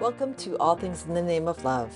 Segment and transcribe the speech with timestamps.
[0.00, 1.92] Welcome to All Things in the Name of Love.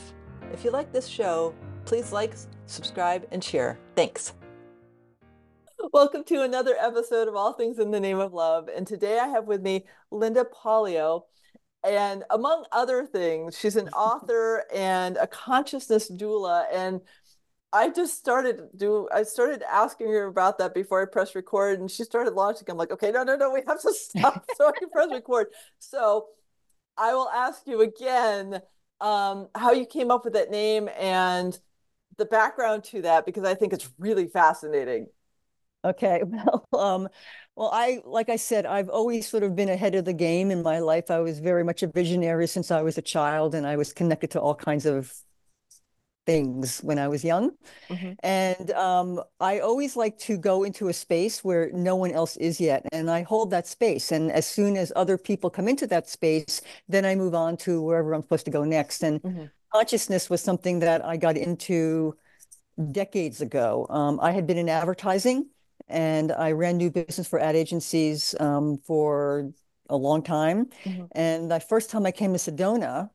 [0.52, 1.54] If you like this show,
[1.84, 2.34] please like,
[2.66, 3.78] subscribe, and share.
[3.94, 4.32] Thanks.
[5.92, 8.68] Welcome to another episode of All Things in the Name of Love.
[8.68, 11.26] And today I have with me Lynnda Pollio.
[11.84, 16.64] And among other things, she's an author and a consciousness doula.
[16.72, 17.02] And
[17.72, 21.88] I just started do I started asking her about that before I pressed record and
[21.88, 22.66] she started launching.
[22.68, 25.46] I'm like, okay, no, no, no, we have to stop so I can press record.
[25.78, 26.26] So
[26.96, 28.62] I will ask you again
[29.00, 31.58] um, how you came up with that name and
[32.18, 35.08] the background to that because I think it's really fascinating.
[35.84, 37.08] Okay, well, um,
[37.56, 40.62] well, I like I said, I've always sort of been ahead of the game in
[40.62, 41.10] my life.
[41.10, 44.30] I was very much a visionary since I was a child, and I was connected
[44.32, 45.12] to all kinds of
[46.26, 47.50] things when I was young.
[47.88, 48.12] Mm-hmm.
[48.22, 52.60] And um, I always like to go into a space where no one else is
[52.60, 52.86] yet.
[52.92, 54.12] And I hold that space.
[54.12, 57.82] And as soon as other people come into that space, then I move on to
[57.82, 59.02] wherever I'm supposed to go next.
[59.02, 59.44] And mm-hmm.
[59.72, 62.16] consciousness was something that I got into
[62.90, 63.86] decades ago.
[63.90, 65.48] Um, I had been in advertising
[65.88, 69.52] and I ran new business for ad agencies um, for
[69.90, 70.66] a long time.
[70.84, 71.04] Mm-hmm.
[71.12, 73.10] And the first time I came to Sedona,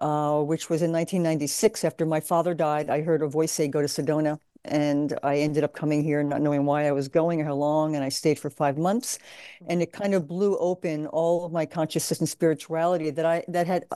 [0.00, 1.84] uh, which was in 1996.
[1.84, 4.38] After my father died, I heard a voice say, go to Sedona.
[4.64, 7.96] And I ended up coming here not knowing why I was going or how long.
[7.96, 9.18] And I stayed for five months.
[9.66, 13.66] And it kind of blew open all of my consciousness and spirituality that I that
[13.66, 13.86] had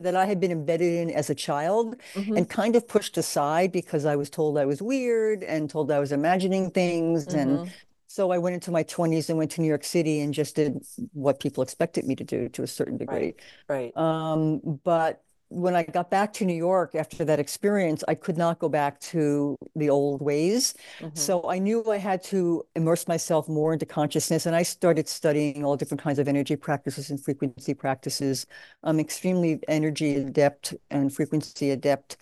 [0.00, 2.36] that I had been embedded in as a child mm-hmm.
[2.36, 6.00] and kind of pushed aside because I was told I was weird and told I
[6.00, 7.26] was imagining things.
[7.26, 7.38] Mm-hmm.
[7.38, 7.72] And
[8.06, 10.84] so I went into my 20s and went to New York City and just did
[11.12, 13.34] what people expected me to do to a certain degree.
[13.68, 13.92] Right.
[13.96, 13.96] right.
[13.96, 18.58] Um, but when I got back to New York after that experience, I could not
[18.58, 20.74] go back to the old ways.
[20.98, 21.14] Mm-hmm.
[21.14, 24.46] So I knew I had to immerse myself more into consciousness.
[24.46, 28.46] And I started studying all different kinds of energy practices and frequency practices.
[28.82, 32.16] I'm extremely energy adept and frequency adept.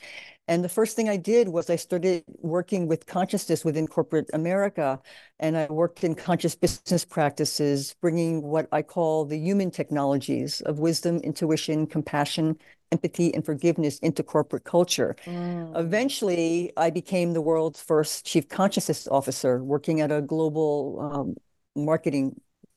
[0.47, 5.01] And the first thing I did was I started working with consciousness within corporate America.
[5.41, 10.79] And I worked in conscious business practices, bringing what I call the human technologies of
[10.79, 12.59] wisdom, intuition, compassion,
[12.95, 15.11] empathy, and forgiveness into corporate culture.
[15.27, 15.79] Mm.
[15.85, 20.73] Eventually, I became the world's first chief consciousness officer, working at a global
[21.07, 21.27] um,
[21.75, 22.27] marketing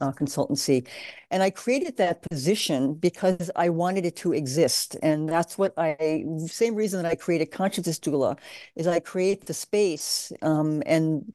[0.01, 0.87] uh, consultancy.
[1.31, 4.95] And I created that position because I wanted it to exist.
[5.01, 8.37] And that's what I, same reason that I created Consciousness Doula,
[8.75, 11.33] is I create the space um, and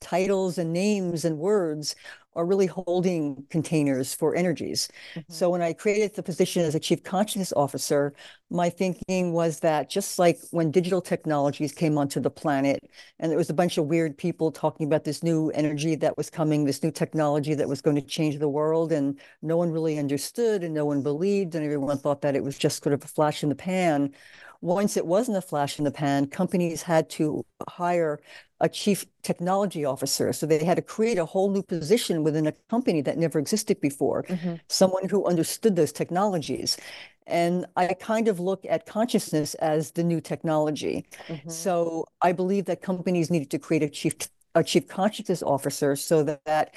[0.00, 1.94] titles and names and words
[2.34, 4.88] are really holding containers for energies.
[5.14, 5.32] Mm-hmm.
[5.32, 8.14] So when I created the position as a chief consciousness officer,
[8.50, 13.38] my thinking was that just like when digital technologies came onto the planet and there
[13.38, 16.82] was a bunch of weird people talking about this new energy that was coming, this
[16.82, 20.74] new technology that was going to change the world and no one really understood and
[20.74, 23.48] no one believed and everyone thought that it was just sort of a flash in
[23.48, 24.12] the pan
[24.62, 28.20] once it wasn't a flash in the pan, companies had to hire
[28.60, 30.32] a chief technology officer.
[30.32, 33.80] So they had to create a whole new position within a company that never existed
[33.80, 34.54] before, mm-hmm.
[34.68, 36.78] someone who understood those technologies.
[37.26, 41.06] And I kind of look at consciousness as the new technology.
[41.26, 41.50] Mm-hmm.
[41.50, 44.14] So I believe that companies needed to create a chief
[44.54, 46.74] a chief consciousness officer so that,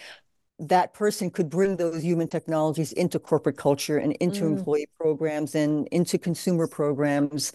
[0.60, 4.58] that person could bring those human technologies into corporate culture and into mm.
[4.58, 7.54] employee programs and into consumer programs.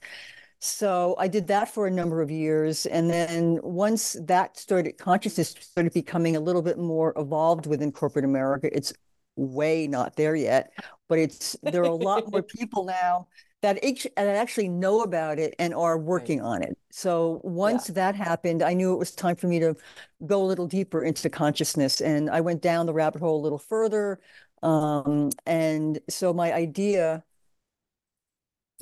[0.58, 2.84] So I did that for a number of years.
[2.84, 8.26] And then once that started, consciousness started becoming a little bit more evolved within corporate
[8.26, 8.68] America.
[8.70, 8.92] It's
[9.36, 10.70] way not there yet,
[11.08, 13.26] but it's there are a lot more people now
[13.62, 16.46] that, that actually know about it and are working right.
[16.46, 16.78] on it.
[16.90, 17.94] So once yeah.
[17.94, 19.76] that happened, I knew it was time for me to
[20.26, 22.00] go a little deeper into consciousness.
[22.00, 24.20] And I went down the rabbit hole a little further.
[24.62, 27.22] Um, and so my idea,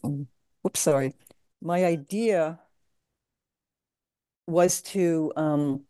[0.03, 1.15] whoops, sorry.
[1.61, 2.61] My idea
[4.47, 5.83] was to um,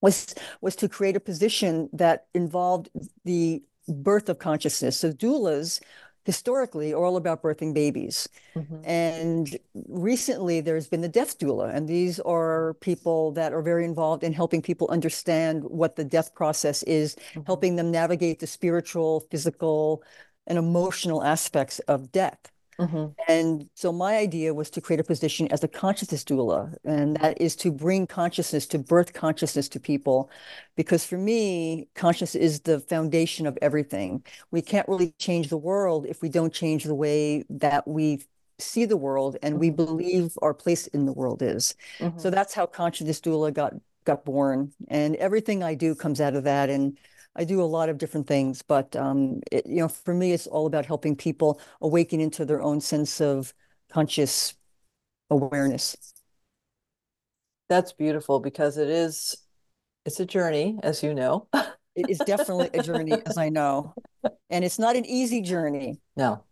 [0.00, 2.90] was was to create a position that involved
[3.24, 4.98] the birth of consciousness.
[4.98, 5.80] So doulas
[6.30, 8.28] historically are all about birthing babies.
[8.54, 8.84] Mm-hmm.
[8.84, 14.22] And recently there's been the death doula, and these are people that are very involved
[14.22, 17.40] in helping people understand what the death process is, mm-hmm.
[17.46, 20.04] helping them navigate the spiritual, physical,
[20.46, 22.40] and emotional aspects of death.
[22.80, 23.06] Mm-hmm.
[23.28, 27.40] And so my idea was to create a position as a consciousness doula, and that
[27.40, 30.30] is to bring consciousness, to birth consciousness to people.
[30.76, 34.24] Because for me, consciousness is the foundation of everything.
[34.50, 38.22] We can't really change the world if we don't change the way that we
[38.58, 41.74] see the world and we believe our place in the world is.
[41.98, 42.18] Mm-hmm.
[42.18, 43.74] So that's how consciousness doula got
[44.04, 44.72] got born.
[44.88, 46.70] And everything I do comes out of that.
[46.70, 46.98] And
[47.36, 50.46] I do a lot of different things, but um, it, you know, for me, it's
[50.46, 53.54] all about helping people awaken into their own sense of
[53.90, 54.54] conscious
[55.30, 55.96] awareness.
[57.68, 59.36] That's beautiful because it is,
[60.04, 61.46] it's a journey, as you know.
[61.94, 63.94] It is definitely a journey, as I know,
[64.48, 66.00] and it's not an easy journey.
[66.16, 66.44] No.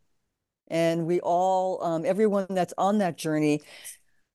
[0.68, 3.62] And we all, um, everyone that's on that journey,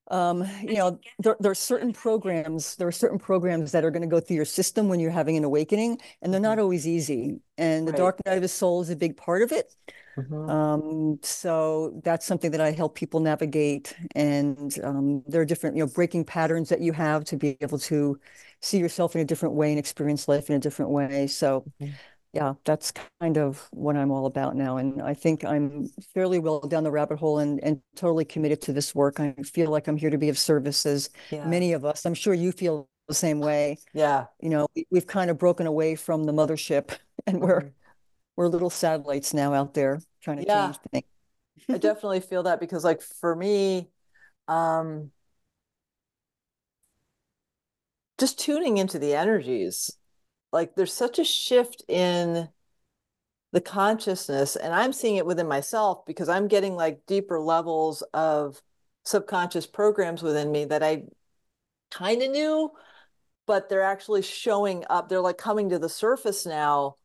[0.10, 4.02] um, you know, there, there are certain programs, there are certain programs that are going
[4.02, 6.60] to go through your system when you're having an awakening, and they're not Mhm.
[6.60, 7.40] always easy.
[7.58, 7.94] And the Right.
[7.94, 9.76] dark night of the soul is a big part of it.
[10.18, 10.50] Mhm.
[10.50, 13.96] Um, so that's something that I help people navigate.
[14.16, 17.80] And um, there are different, you know, breaking patterns that you have to be able
[17.80, 18.20] to
[18.62, 21.28] see yourself in a different way and experience life in a different way.
[21.28, 22.00] So Mhm.
[22.34, 22.92] Yeah, that's
[23.22, 24.78] kind of what I'm all about now.
[24.78, 28.74] And I think I'm fairly well down the rabbit hole and, and totally committed to
[28.74, 29.20] this work.
[29.20, 31.46] I feel like I'm here to be of service as Yeah.
[31.48, 32.06] many of us.
[32.06, 33.78] I'm sure you feel the same way.
[33.94, 34.26] Yeah.
[34.40, 36.98] You know, we, we've kind of broken away from the mothership
[37.28, 37.72] and we're Mhm.
[38.36, 40.66] we're little satellites now out there trying to Yeah.
[40.72, 41.06] change things.
[41.70, 43.90] I definitely feel that because like for me,
[44.48, 45.12] um,
[48.18, 49.92] just tuning into the energies,
[50.54, 52.50] like there's such a shift in
[53.52, 58.62] the consciousness, and I'm seeing it within myself because I'm getting like deeper levels of
[59.06, 61.04] subconscious programs within me that I
[61.92, 62.72] kind of knew,
[63.48, 65.10] but they're actually showing up.
[65.10, 66.98] They're like coming to the surface now,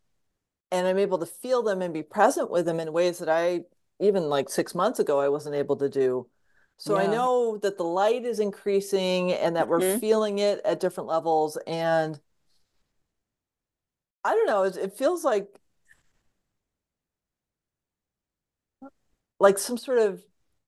[0.73, 3.63] and I'm able to feel them and be present with them in ways that I
[4.01, 6.29] even like six months ago I wasn't able to do.
[6.77, 10.01] So I know that the light is increasing and that we're Mhm.
[10.01, 11.59] feeling it at different levels.
[11.67, 12.21] And
[14.25, 15.49] I don't know, it, it feels like
[19.41, 20.23] like some sort of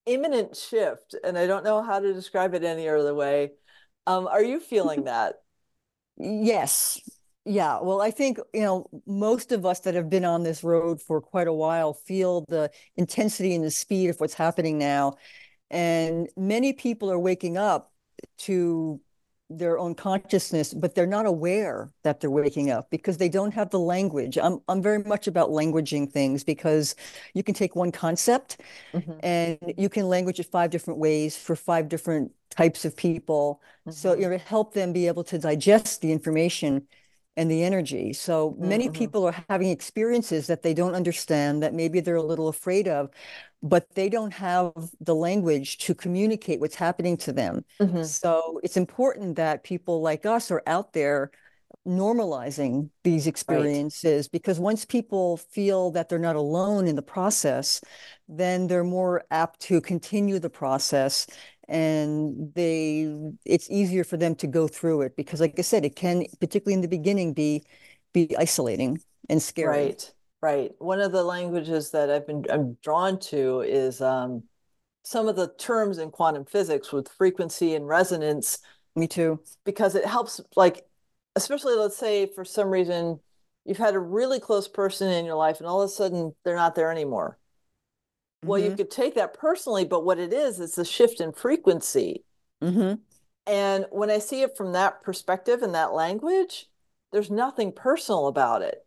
[0.06, 3.52] imminent shift, and I don't know how to describe it any other way.
[4.06, 5.42] Um, are you feeling that?
[6.16, 7.00] Yes.
[7.44, 7.80] Yeah.
[7.80, 11.20] Well, I think, you know, most of us that have been on this road for
[11.20, 15.16] quite a while feel the intensity and the speed of what's happening now.
[15.70, 17.92] And many people are waking up
[18.38, 19.00] to
[19.50, 23.70] their own consciousness, but they're not aware that they're waking up because they don't have
[23.70, 24.38] the language.
[24.38, 26.94] I'm I'm very much about languaging things because
[27.34, 28.58] you can take one concept
[28.92, 33.60] Mhm, and you can language it five different ways for five different types of people.
[33.88, 36.86] So mhm, you know, to help them be able to digest the information
[37.40, 38.12] and the energy.
[38.12, 42.22] So many mhm, people are having experiences that they don't understand, that maybe they're a
[42.22, 43.10] little afraid of,
[43.62, 47.64] but they don't have the language to communicate what's happening to them.
[47.80, 48.14] mhm.
[48.22, 51.30] So it's important that people like us are out there
[51.86, 53.70] normalizing these Right.
[53.70, 57.80] experiences because once people feel that they're not alone in the process,
[58.28, 61.26] then they're more apt to continue the process
[61.70, 63.08] and they
[63.46, 66.74] it's easier for them to go through it because like I said, it can, particularly
[66.74, 67.64] in the beginning, be
[68.12, 69.86] be isolating and scary.
[69.86, 70.72] Right, right.
[70.78, 74.42] One of the languages that I've been I'm drawn to is um,
[75.04, 78.58] some of the terms in quantum physics with frequency and resonance
[78.96, 79.40] Me too.
[79.64, 80.86] because it helps like
[81.36, 83.20] especially let's say for some reason
[83.64, 86.56] you've had a really close person in your life and all of a sudden they're
[86.56, 87.39] not there anymore.
[88.42, 88.76] Well, you Mhm.
[88.76, 92.24] could take that personally, but what it is, it's a shift in frequency.
[92.60, 93.00] Mhm.
[93.46, 96.70] And when I see it from that perspective and that language,
[97.12, 98.86] there's nothing personal about it.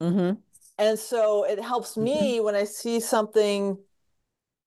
[0.00, 0.42] Mhm.
[0.78, 2.04] And so it helps Mhm.
[2.04, 3.78] me when I see something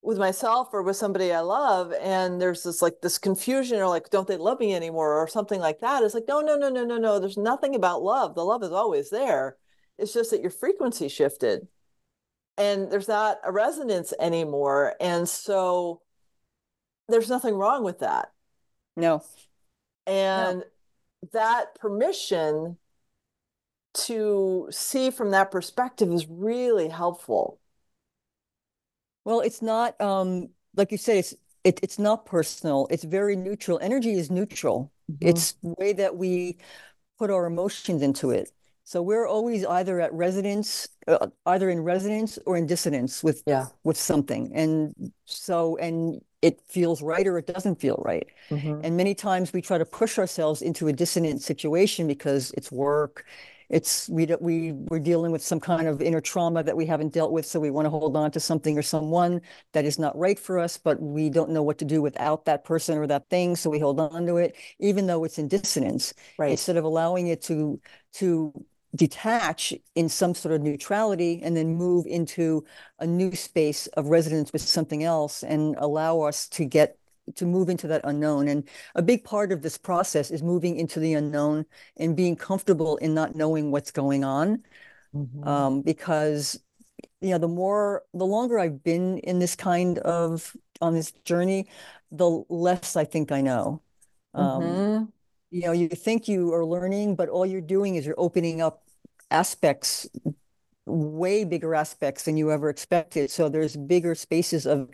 [0.01, 4.09] with myself or with somebody I love, and there's this like this confusion or like,
[4.09, 6.03] don't they love me anymore or something like that.
[6.03, 7.19] It's like, no, no, no, no, no, no.
[7.19, 8.35] There's nothing about love.
[8.35, 9.57] The love is always there.
[9.97, 11.67] It's just that your frequency shifted
[12.57, 14.95] and there's not a resonance anymore.
[14.99, 16.01] And so
[17.07, 18.31] there's nothing wrong with that.
[18.95, 19.23] No.
[20.05, 20.63] And
[21.33, 22.77] that permission
[23.93, 27.59] to see from that perspective is really helpful.
[29.25, 32.87] Well, it's not um like you said, it's it, it's not personal.
[32.89, 33.79] It's very neutral.
[33.81, 34.91] Energy is neutral.
[35.11, 35.17] Mhm.
[35.21, 36.57] It's the way that we
[37.17, 38.51] put our emotions into it.
[38.87, 43.65] So we're always either at resonance, uh, either in resonance or in dissonance with Yeah.
[43.83, 44.49] with something.
[44.55, 48.29] And so and it feels right or it doesn't feel right.
[48.49, 48.79] Mhm.
[48.85, 53.25] And many times we try to push ourselves into a dissonant situation because it's work.
[53.69, 57.33] It's we we we're dealing with some kind of inner trauma that we haven't dealt
[57.33, 59.41] with, so we want to hold on to something or someone
[59.73, 62.63] that is not right for us, but we don't know what to do without that
[62.63, 66.13] person or that thing, so we hold on to it, even though it's in dissonance,
[66.37, 66.51] Right.
[66.51, 67.81] instead of allowing it to
[68.13, 68.53] to
[68.97, 72.65] detach in some sort of neutrality and then move into
[72.99, 76.97] a new space of resonance with something else and allow us to get
[77.35, 78.47] to move into that unknown.
[78.47, 81.65] And a big part of this process is moving into the unknown
[81.97, 84.63] and being comfortable in not knowing what's going on.
[85.15, 85.47] Mm-hmm.
[85.47, 86.59] Um, because
[87.21, 91.67] you know, the more the longer I've been in this kind of on this journey,
[92.11, 93.81] the less I think I know.
[94.33, 95.03] Um, mm-hmm.
[95.49, 98.83] You know, you think you are learning, but all you're doing is you're opening up
[99.31, 100.07] aspects
[100.87, 103.29] way bigger aspects than you ever expected.
[103.29, 104.89] So there's bigger spaces of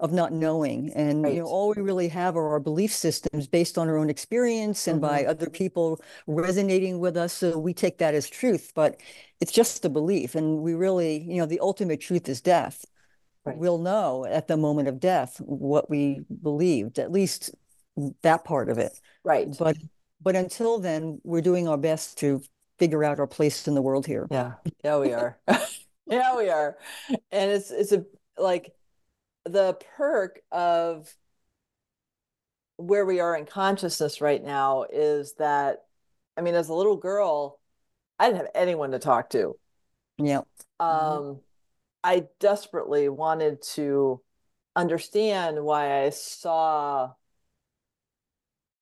[0.00, 0.92] of not knowing.
[0.94, 1.34] And right.
[1.34, 4.88] you know, all we really have are our belief systems based on our own experience
[4.88, 5.08] and mm-hmm.
[5.08, 7.32] by other people resonating with us.
[7.32, 9.00] So we take that as truth, but
[9.40, 10.34] it's just a belief.
[10.34, 12.84] And we really, you know, the ultimate truth is death.
[13.44, 13.56] Right.
[13.56, 17.54] We'll know at the moment of death what we believed, at least
[18.22, 18.98] that part of it.
[19.22, 19.54] Right.
[19.56, 19.76] But
[20.20, 22.42] but until then, we're doing our best to
[22.78, 24.26] figure out our place in the world here.
[24.30, 24.54] Yeah.
[24.82, 25.38] Yeah, we are.
[26.06, 26.76] yeah, we are.
[27.30, 28.04] And it's it's a
[28.36, 28.72] like
[29.44, 31.12] the perk of
[32.76, 35.84] where we are in consciousness right now is that
[36.36, 37.60] I mean, as a little girl,
[38.18, 39.56] I didn't have anyone to talk to.
[40.18, 40.42] Yeah.
[40.80, 41.38] Um, mm-hmm.
[42.02, 44.20] I desperately wanted to
[44.76, 47.12] understand why I saw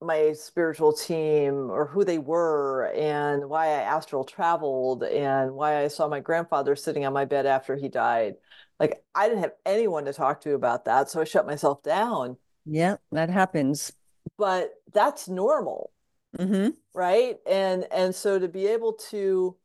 [0.05, 5.87] my spiritual team or who they were and why I astral traveled and why I
[5.87, 8.35] saw my grandfather sitting on my bed after he died.
[8.79, 12.37] Like I didn't have anyone to talk to about that, so I shut myself down.
[12.65, 13.93] Yeah, that happens.
[14.37, 15.91] But that's normal.
[16.37, 16.69] Mm-hmm.
[16.93, 17.37] Right?
[17.47, 19.55] And and so to be able to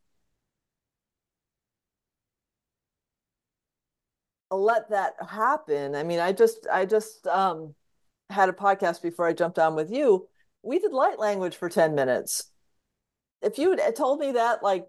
[4.51, 5.95] let that happen.
[5.95, 7.75] I mean, I just I just um
[8.31, 10.29] had a podcast before I jumped on with you.
[10.63, 12.51] We did light language for 10 minutes.
[13.43, 14.87] If you had told me that like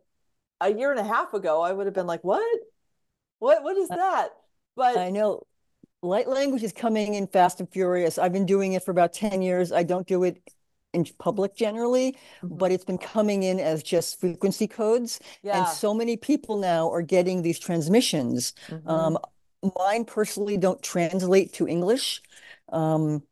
[0.60, 2.60] a year and a half ago, I would have been like, what?
[3.40, 4.30] What what is that?
[4.76, 5.44] But I know
[6.02, 8.18] light language is coming in fast and furious.
[8.18, 9.72] I've been doing it for about 10 years.
[9.72, 10.42] I don't do it
[10.94, 12.58] in public generally, mm-hmm.
[12.58, 15.20] but it's been coming in as just frequency codes.
[15.44, 15.60] Yeah.
[15.60, 18.54] And so many people now are getting these transmissions.
[18.68, 18.90] Mm-hmm.
[18.90, 19.18] Um,
[19.78, 22.22] mine personally don't translate to English.
[22.72, 23.24] Um,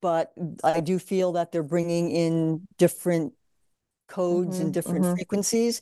[0.00, 3.32] but I do feel that they're bringing in different
[4.06, 5.14] codes mm-hmm, and different mm-hmm.
[5.14, 5.80] frequencies.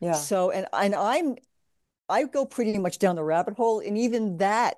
[0.00, 0.12] Yeah.
[0.12, 1.36] So and and I'm
[2.08, 4.76] I go pretty much down the rabbit hole, and even that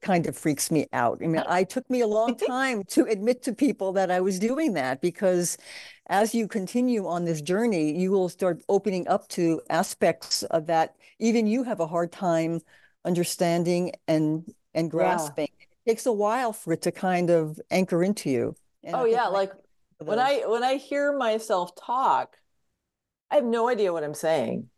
[0.00, 1.18] kind of freaks me out.
[1.22, 4.38] I mean, I took me a long time to admit to people that I was
[4.38, 5.58] doing that because
[6.08, 10.94] as you continue on this journey, you will start opening up to aspects of that
[11.18, 12.60] even you have a hard time
[13.04, 14.44] understanding and
[14.74, 15.48] and grasping.
[15.57, 15.57] Yeah
[15.88, 18.54] takes a while for it to kind of anchor into you.
[18.84, 19.52] And oh yeah, like
[19.98, 22.36] when I when I hear myself talk,
[23.30, 24.68] I have no idea what I'm saying.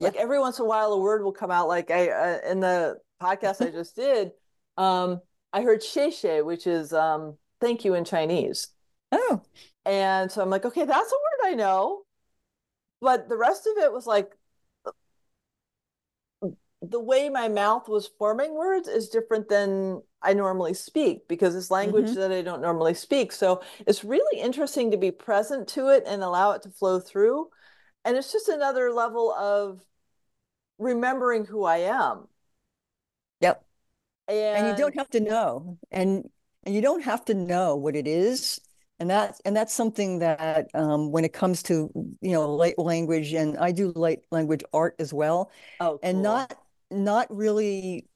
[0.00, 0.08] Yeah.
[0.08, 1.68] Like every once in a while, a word will come out.
[1.68, 4.32] Like I uh, in the podcast I just did,
[4.76, 5.20] um,
[5.52, 8.68] I heard "sheshe," which is um, "thank you" in Chinese.
[9.12, 9.42] Oh,
[9.84, 12.02] and so I'm like, okay, that's a word I know,
[13.00, 14.32] but the rest of it was like
[16.82, 21.70] the way my mouth was forming words is different than I normally speak because it's
[21.70, 22.20] language mm-hmm.
[22.20, 23.30] that I don't normally speak.
[23.30, 27.48] So it's really interesting to be present to it and allow it to flow through.
[28.04, 29.80] And it's just another level of
[30.78, 32.26] remembering who I am.
[33.40, 33.64] Yep.
[34.26, 35.78] And, and you don't have to know.
[35.92, 36.28] And
[36.64, 38.60] and you don't have to know what it is.
[38.98, 41.90] And that and that's something that um, when it comes to
[42.20, 45.52] you know light language and I do light language art as well.
[45.78, 46.00] Oh, cool.
[46.02, 46.58] and not
[46.90, 48.06] not really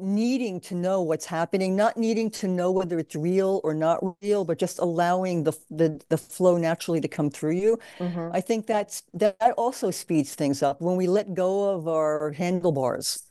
[0.00, 4.44] needing to know what's happening, not needing to know whether it's real or not real,
[4.44, 7.78] but just allowing the the, the flow naturally to come through you.
[7.98, 8.30] Mm-hmm.
[8.32, 13.22] I think that's that also speeds things up when we let go of our handlebars.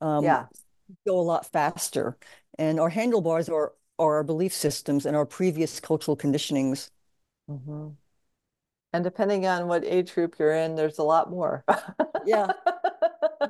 [0.00, 0.46] Um, yeah,
[1.06, 2.16] go a lot faster,
[2.58, 6.90] and our handlebars are are our belief systems and our previous cultural conditionings.
[7.48, 7.88] Mm-hmm.
[8.92, 11.64] And depending on what age group you're in, there's a lot more.
[12.26, 12.52] yeah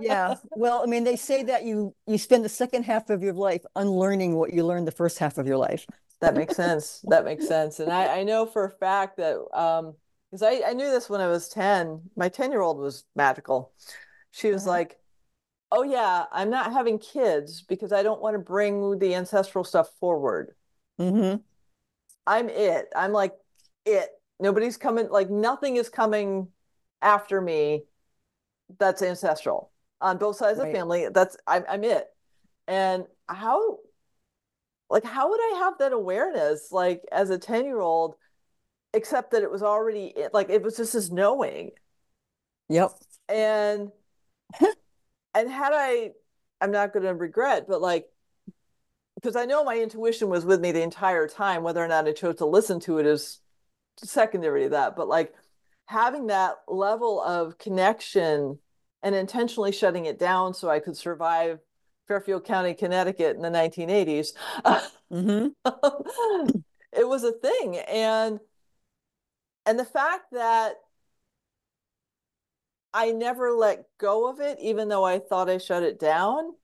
[0.01, 0.35] yeah.
[0.57, 3.65] Well, I mean, they say that you you spend the second half of your life
[3.77, 5.87] unlearning what you learned the first half of your life.
[6.21, 7.05] That makes sense.
[7.09, 7.81] That makes sense.
[7.81, 9.95] And I, I know for a fact that um
[10.31, 12.11] because I, I knew this when I was 10.
[12.17, 13.73] My 10 year old was magical.
[14.31, 14.71] She was uh-huh.
[14.71, 14.99] like,
[15.71, 19.91] Oh yeah, I'm not having kids because I don't want to bring the ancestral stuff
[19.99, 20.55] forward.
[21.01, 21.39] Mm-hmm.
[22.27, 22.89] I'm it.
[22.95, 23.35] I'm like
[23.85, 24.11] it.
[24.41, 26.49] Nobody's coming, like nothing is coming
[27.01, 27.85] after me
[28.79, 29.71] that's ancestral
[30.01, 30.67] on both sides right.
[30.67, 31.09] of the family.
[31.12, 32.07] That's I'm, I'm it.
[32.67, 33.79] And how,
[34.91, 38.17] like, how would I have that awareness, like, as a 10 year old,
[38.95, 41.71] except that it was already like it was just this knowing.
[42.69, 42.93] Yep.
[43.29, 43.91] And,
[45.35, 46.11] and had I,
[46.61, 48.07] I'm not going to regret, but like,
[49.15, 51.62] because I know my intuition was with me the entire time.
[51.62, 53.41] Whether or not I chose to listen to it is
[53.97, 54.97] secondary to that.
[54.97, 55.35] But like
[55.87, 58.59] having that level of connection
[59.03, 61.59] and intentionally shutting it down so I could survive
[62.09, 64.33] Fairfield County, Connecticut in the 1980s.
[65.13, 65.49] Mm-hmm.
[66.93, 67.79] it was a thing.
[67.79, 68.41] And
[69.65, 70.75] and the fact that
[72.93, 76.55] I never let go of it, even though I thought I shut it down,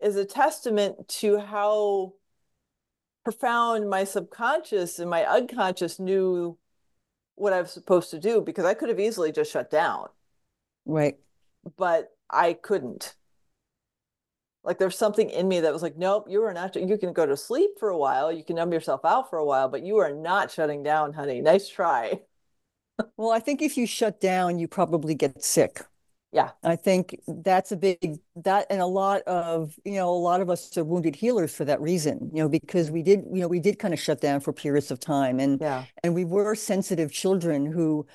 [0.00, 2.14] is a testament to how
[3.24, 6.58] profound my subconscious and my unconscious knew
[7.40, 10.08] what I was supposed to do because I could have easily just shut down.
[10.84, 11.16] Right.
[11.76, 13.14] But I couldn't.
[14.62, 16.76] Like there's something in me that was like, nope, you are not.
[16.76, 19.44] You can go to sleep for a while, you can numb yourself out for a
[19.44, 21.40] while, but you are not shutting down, honey.
[21.40, 22.20] Nice try.
[23.16, 25.80] well, I think if you shut down, you probably get sick.
[26.32, 26.50] Yeah.
[26.62, 30.48] I think that's a big that and a lot of, you know, a lot of
[30.48, 33.58] us are wounded healers for that reason, you know, because we did, you know, we
[33.58, 35.84] did kind of shut down for periods of time and yeah.
[36.04, 38.06] and we were sensitive children who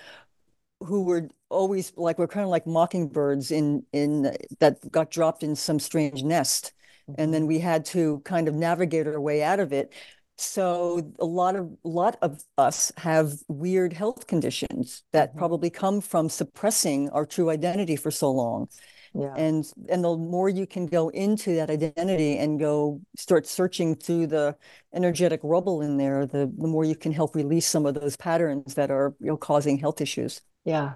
[0.80, 5.56] who were always like we're kind of like mockingbirds in in that got dropped in
[5.56, 6.74] some strange nest
[7.10, 7.22] mm-hmm.
[7.22, 9.94] and then we had to kind of navigate our way out of it
[10.38, 15.39] so a lot of a lot of us have weird health conditions that mm-hmm.
[15.39, 18.68] probably come from suppressing our true identity for so long.
[19.13, 19.34] Yeah.
[19.38, 24.27] And and the more you can go into that identity and go start searching through
[24.27, 24.58] the
[24.94, 28.74] energetic rubble in there, the, the more you can help release some of those patterns
[28.74, 30.42] that are you know causing health issues.
[30.65, 30.96] Yeah.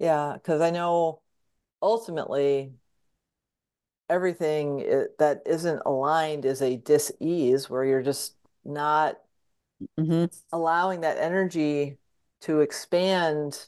[0.00, 0.36] Yeah.
[0.42, 1.22] Cause I know
[1.80, 2.72] ultimately
[4.08, 9.18] everything that isn't aligned is a dis-ease where you're just not
[9.98, 10.26] mm-hmm.
[10.52, 11.98] allowing that energy
[12.42, 13.66] to expand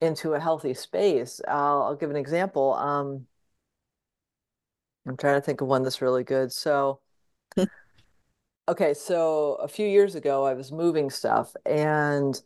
[0.00, 1.40] into a healthy space.
[1.48, 2.74] I'll, I'll give an example.
[2.74, 3.26] Um,
[5.06, 6.52] I'm trying to think of one that's really good.
[6.52, 7.00] So,
[8.68, 12.40] okay, so a few years ago, I was moving stuff, and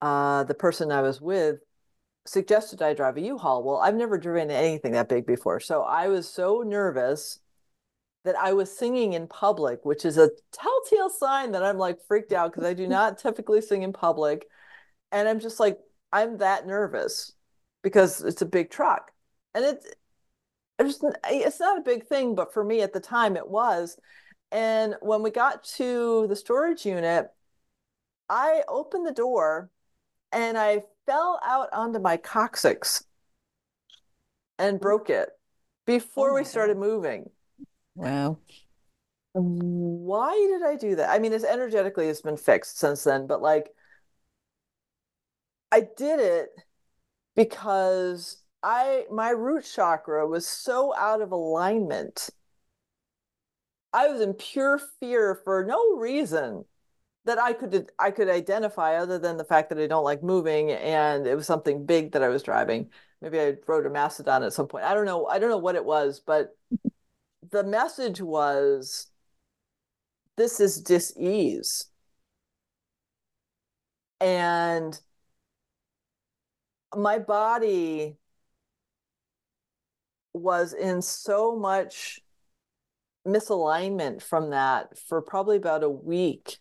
[0.00, 1.60] uh, the person I was with
[2.26, 3.64] suggested I drive a U-Haul.
[3.64, 7.40] Well, I've never driven anything that big before, so I was so nervous
[8.24, 12.32] that I was singing in public, which is a telltale sign that I'm like freaked
[12.32, 14.46] out because I do not typically sing in public.
[15.12, 15.78] And I'm just like,
[16.12, 17.32] I'm that nervous
[17.82, 19.12] because it's a big truck.
[19.54, 19.86] And it's,
[20.80, 23.98] just, it's not a big thing, but for me at the time it was.
[24.50, 27.28] And when we got to the storage unit,
[28.28, 29.70] I opened the door
[30.32, 33.04] and I fell out onto my coccyx
[34.58, 34.78] and oh.
[34.78, 35.28] broke it
[35.86, 36.86] before oh we started God.
[36.86, 37.30] moving.
[37.94, 38.38] Wow.
[39.34, 41.10] Why did I do that?
[41.10, 43.74] I mean, it's energetically, it's been fixed since then, but like,
[45.72, 46.50] I did it
[47.36, 52.30] because I my root chakra was so out of alignment.
[53.92, 56.64] I was in pure fear for no reason
[57.24, 60.72] that I could I could identify other than the fact that I don't like moving
[60.72, 62.90] and it was something big that I was driving.
[63.22, 64.84] Maybe I rode a mastodon at some point.
[64.84, 65.26] I don't know.
[65.26, 66.56] I don't know what it was, but
[67.50, 69.08] the message was
[70.36, 71.86] this is dis-ease
[74.20, 74.98] and
[76.96, 78.16] my body
[80.32, 82.20] was in so much
[83.26, 86.58] misalignment from that for probably about a week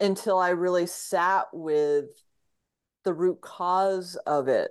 [0.00, 2.06] until I really sat with
[3.04, 4.70] the root cause of it.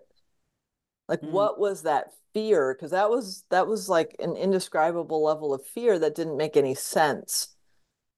[1.08, 1.32] Like, mm.
[1.32, 5.98] what was that fear because that was that was like an indescribable level of fear
[5.98, 7.56] that didn't make any sense.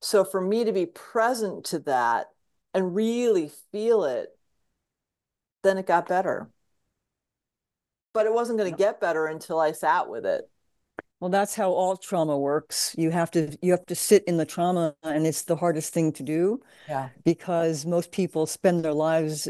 [0.02, 2.28] So for me to be present to that
[2.74, 4.36] and really feel it
[5.64, 6.50] then it got better.
[8.14, 10.50] But it wasn't going to get better until i sat with it.
[11.22, 12.94] Well that's how all trauma works.
[12.98, 16.12] You have to you have to sit in the trauma and it's the hardest thing
[16.14, 17.10] to do yeah.
[17.24, 19.48] because most people spend their lives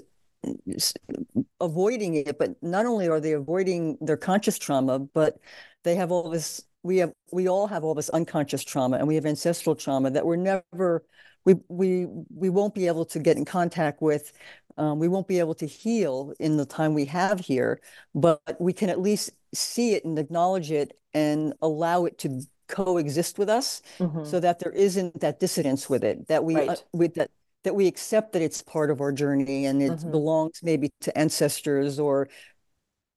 [1.59, 5.37] avoiding it but not only are they avoiding their conscious trauma but
[5.83, 9.15] they have all this we have we all have all this unconscious trauma and we
[9.15, 11.03] have ancestral trauma that we're never
[11.45, 14.31] we we we won't be able to get in contact with
[14.77, 17.81] um, we won't be able to heal in the time we have here
[18.15, 23.37] but we can at least see it and acknowledge it and allow it to coexist
[23.39, 24.23] with us mm-hmm.
[24.23, 26.69] so that there isn't that dissonance with it that we right.
[26.69, 27.31] uh, with that
[27.63, 30.11] that we accept that it's part of our journey and it mm-hmm.
[30.11, 32.29] belongs maybe to ancestors or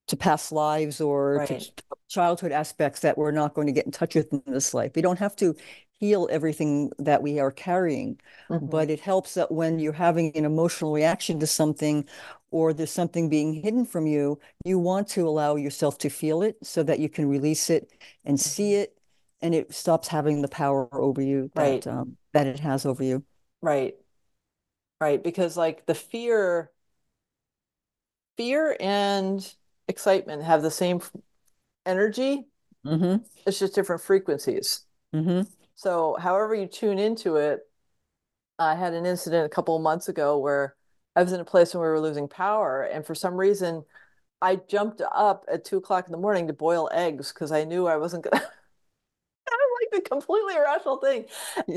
[0.09, 1.49] to past lives or right.
[1.49, 1.73] to
[2.09, 4.93] childhood aspects that we're not going to get in touch with in this life.
[4.95, 5.55] We don't have to
[6.03, 8.19] heal everything that we are carrying,
[8.51, 8.67] mm-hmm.
[8.67, 12.05] but it helps that when you're having an emotional reaction to something
[12.51, 16.57] or there's something being hidden from you, you want to allow yourself to feel it
[16.63, 17.93] so that you can release it
[18.25, 18.83] and see mm-hmm.
[18.83, 18.99] it
[19.41, 21.87] and it stops having the power over you that Right.
[21.87, 23.25] um, that it has over you.
[23.61, 23.95] Right.
[25.03, 25.21] Right.
[25.21, 26.71] Because like the fear,
[28.37, 29.55] fear and
[29.89, 31.01] excitement have the same
[31.85, 32.47] energy.
[32.87, 33.25] Mm-hmm.
[33.45, 34.85] It's just different frequencies.
[35.13, 35.51] Mm-hmm.
[35.75, 37.63] So however you tune into it,
[38.61, 40.77] I had an incident a couple of months ago where
[41.17, 43.85] I was in a place where we were losing power, and for some reason,
[44.41, 47.89] I jumped up at two o'clock in the morning to boil eggs because I knew
[47.89, 48.45] I wasn't gonna.
[49.93, 51.27] the completely irrational thing.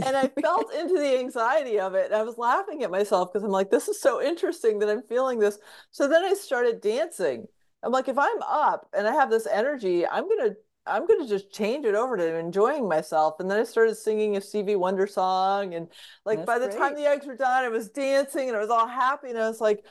[0.02, 2.12] And I felt into the anxiety of it.
[2.12, 5.40] I was laughing at myself because I'm like, this is so interesting that I'm feeling
[5.40, 5.58] this.
[5.92, 7.48] So then I started dancing.
[7.84, 10.56] I'm like, if I'm up and I have this energy, I'm gonna
[10.88, 13.36] I'm gonna just change it over to enjoying myself.
[13.40, 15.74] And then I started singing a Stevie Wonder song.
[15.74, 15.88] And
[16.26, 18.70] like That's by the time the eggs were done, I was dancing and I was
[18.70, 19.30] all happy.
[19.30, 19.84] And I was like,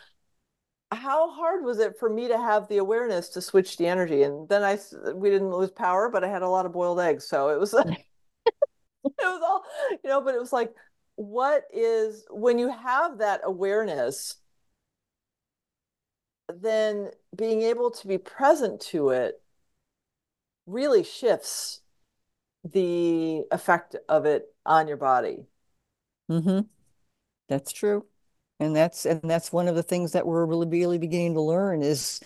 [0.93, 4.23] how hard was it for me to have the awareness to switch the energy?
[4.23, 4.79] And then I
[5.15, 7.27] we didn't lose power, but I had a lot of boiled eggs.
[7.29, 7.75] So it was
[9.19, 9.65] it was all,
[10.03, 10.73] you know, but it was like,
[11.17, 14.37] what is when you have that awareness,
[16.49, 19.41] then being able to be present to it
[20.67, 21.81] really shifts
[22.65, 25.45] the effect of it on your body.
[26.31, 26.61] Mm-hmm.
[27.49, 28.07] That's true.
[28.61, 31.83] And that's and that's one of the things that we're really really beginning to learn
[31.83, 32.21] is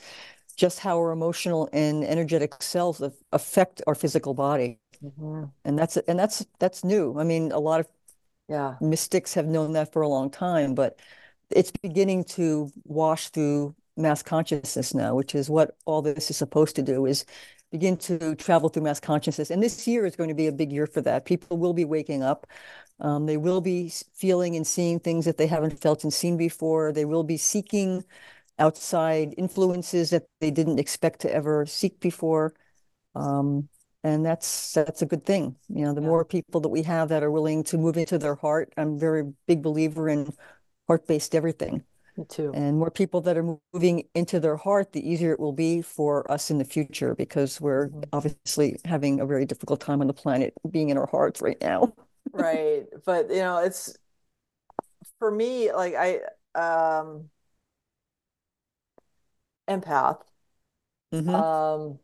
[0.57, 4.79] just how our emotional and energetic selves affect our physical body.
[5.03, 5.53] Mhm.
[5.65, 7.19] And that's and that's that's new.
[7.19, 7.89] I mean, a lot of
[8.49, 8.79] Yeah.
[8.81, 11.01] mystics have known that for a long time, but
[11.51, 16.77] it's beginning to wash through mass consciousness now, which is what all this is supposed
[16.77, 17.25] to do is
[17.73, 19.51] begin to travel through mass consciousness.
[19.51, 21.25] And this year is going to be a big year for that.
[21.27, 22.47] People will be waking up.
[23.01, 26.93] Um, they will be feeling and seeing things that they haven't felt and seen before.
[26.93, 28.05] They will be seeking
[28.59, 32.55] outside influences that they didn't expect to ever seek before.
[33.15, 33.69] Um,
[34.05, 35.57] and that's that's a good thing.
[35.69, 36.09] You know, the Yeah.
[36.09, 38.99] more people that we have that are willing to move into their heart, I'm a
[38.99, 40.33] very big believer in
[40.89, 41.85] heart-based everything.
[42.17, 42.55] Me too.
[42.55, 46.31] And more people that are moving into their heart, the easier it will be for
[46.31, 48.11] us in the future because we're Mhm.
[48.13, 51.93] obviously having a very difficult time on the planet being in our hearts right now.
[52.33, 52.87] Right.
[53.05, 53.99] But you know, it's
[55.19, 56.21] for me, like I
[56.55, 57.31] um
[59.67, 60.25] empath.
[61.13, 61.43] Mhm.
[61.43, 62.01] Um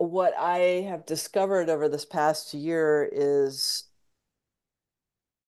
[0.00, 3.84] what I have discovered over this past year is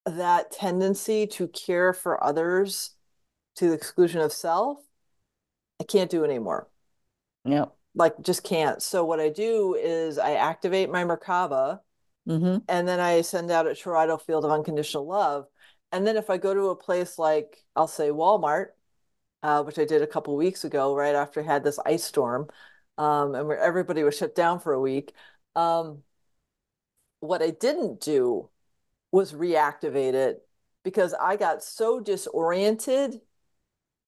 [0.05, 2.91] that tendency to care for others
[3.57, 4.79] to the exclusion of self,
[5.81, 6.69] I can't do anymore.
[7.47, 7.67] Yeah.
[7.95, 8.83] Like just can't.
[8.83, 11.81] So what I do is I activate my Merkaba
[12.27, 15.47] hmm and then I send out a Toroidal field of unconditional love.
[15.93, 18.67] And then if I go to a place like I'll say Walmart,
[19.43, 22.49] uh, which I did a couple weeks ago, right after I had this ice storm,
[22.98, 25.12] um, and where everybody was shut down for a week.
[25.57, 26.02] Um,
[27.20, 28.48] what I didn't do
[29.11, 30.42] was reactivate it
[30.83, 33.20] because I got so disoriented.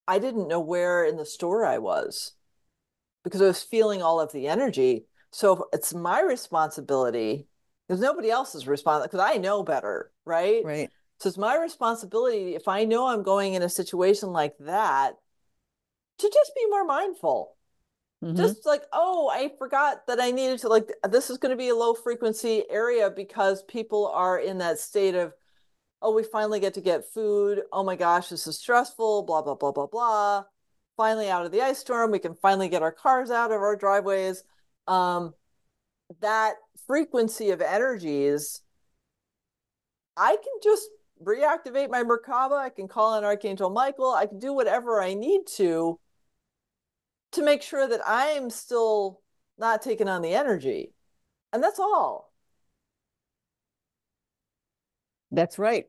[0.08, 2.32] I didn't know where in the store I was
[3.22, 5.06] because I was feeling all of the energy.
[5.30, 7.46] So it's my responsibility
[7.86, 10.64] because nobody else is responsible because I know better, right?
[10.64, 10.90] Right.
[11.20, 15.14] So it's my responsibility if I know I'm going in a situation like that
[16.18, 17.56] to just be more mindful.
[18.24, 18.36] Mhm.
[18.36, 21.68] Just like, oh, I forgot that I needed to like this is going to be
[21.68, 25.34] a low frequency area because people are in that state of,
[26.00, 27.62] oh, we finally get to get food.
[27.72, 30.44] Oh my gosh, this is stressful, blah, blah, blah, blah, blah.
[30.96, 33.76] Finally out of the ice storm, we can finally get our cars out of our
[33.76, 34.42] driveways.
[34.86, 35.34] Um,
[36.20, 36.54] that
[36.86, 38.62] frequency of energies,
[40.16, 40.88] I can just
[41.22, 42.58] reactivate my Merkaba.
[42.58, 44.12] I can call on Archangel Michael.
[44.12, 45.98] I can do whatever I need to
[47.34, 49.20] to make sure that I'm still
[49.58, 50.92] not taking on the energy.
[51.52, 52.32] And that's all.
[55.30, 55.86] That's right.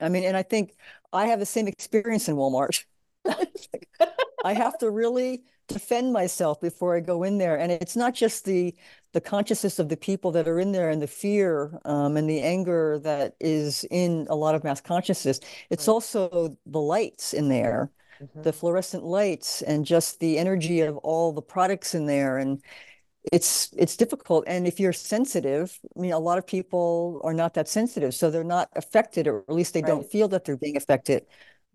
[0.00, 0.74] I mean, and I think
[1.12, 2.84] I have the same experience in Walmart.
[4.44, 7.58] I have to really defend myself before I go in there.
[7.58, 8.74] And it's not just the
[9.12, 12.40] the consciousness of the people that are in there and the fear um, and the
[12.42, 15.40] anger that is in a lot of mass consciousness.
[15.70, 18.42] It's also the lights in there, Mhm.
[18.42, 22.38] the fluorescent lights, and just the energy of all the products in there.
[22.38, 22.62] And
[23.32, 24.44] it's it's difficult.
[24.46, 28.30] And if you're sensitive, I mean, a lot of people are not that sensitive, so
[28.30, 31.26] they're not affected, or at least they don't feel that they're being affected.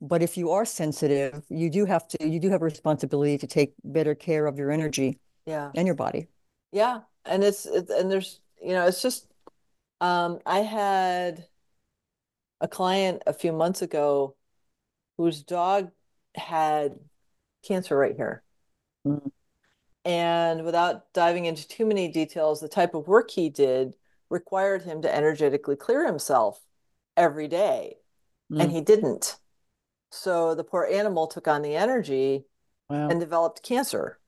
[0.02, 3.48] But if you are sensitive, you do have to, you do have a responsibility to
[3.48, 5.72] take better care of your energy Yeah.
[5.76, 6.28] and your body.
[6.72, 7.02] Yeah.
[7.26, 9.28] And it's, it's and there's, you know, it's just
[10.02, 11.48] um I had
[12.60, 14.36] a client a few months ago
[15.18, 15.92] whose dog
[16.36, 16.96] had
[17.64, 18.44] cancer right here.
[19.06, 19.32] Mm.
[20.04, 23.96] And without diving into too many details, the type of work he did
[24.30, 26.60] required him to energetically clear himself
[27.16, 27.98] every day,
[28.52, 28.62] mm.
[28.62, 29.38] and he didn't.
[30.12, 32.46] So the poor animal took on the energy
[32.90, 33.10] wow.
[33.10, 34.20] and developed cancer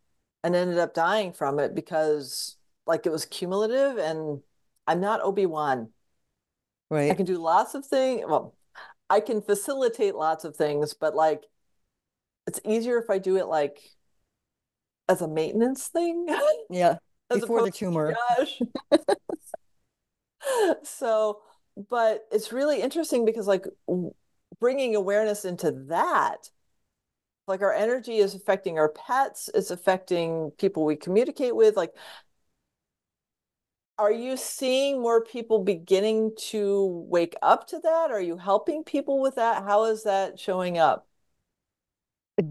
[0.44, 4.42] and ended up dying from it because like it was cumulative and
[4.88, 5.90] I'm not Obi-Wan.
[6.90, 7.12] Right.
[7.12, 8.24] I can do lots of things.
[8.28, 8.56] Well,
[9.10, 11.44] I can facilitate lots of things, but like
[12.48, 13.80] it's easier if I do it like
[15.08, 16.28] as a maintenance thing.
[16.70, 16.98] Yeah.
[17.30, 18.16] Before the tumor.
[18.38, 18.62] Gosh.
[20.84, 21.42] so,
[21.90, 23.66] but it's really interesting because like
[24.60, 26.50] bringing awareness into that
[27.48, 31.94] like our energy is affecting our pets it's affecting people we communicate with like
[33.98, 39.20] are you seeing more people beginning to wake up to that are you helping people
[39.20, 41.08] with that how is that showing up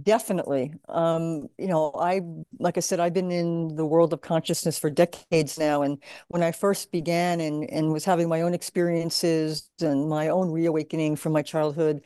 [0.03, 0.75] Definitely.
[0.89, 2.21] Um, you know, I,
[2.61, 5.83] like I said, I've been in the world of consciousness for decades now.
[5.83, 10.53] And when I first began and, and was having my own experiences and my own
[10.53, 12.03] reawakening from my childhood,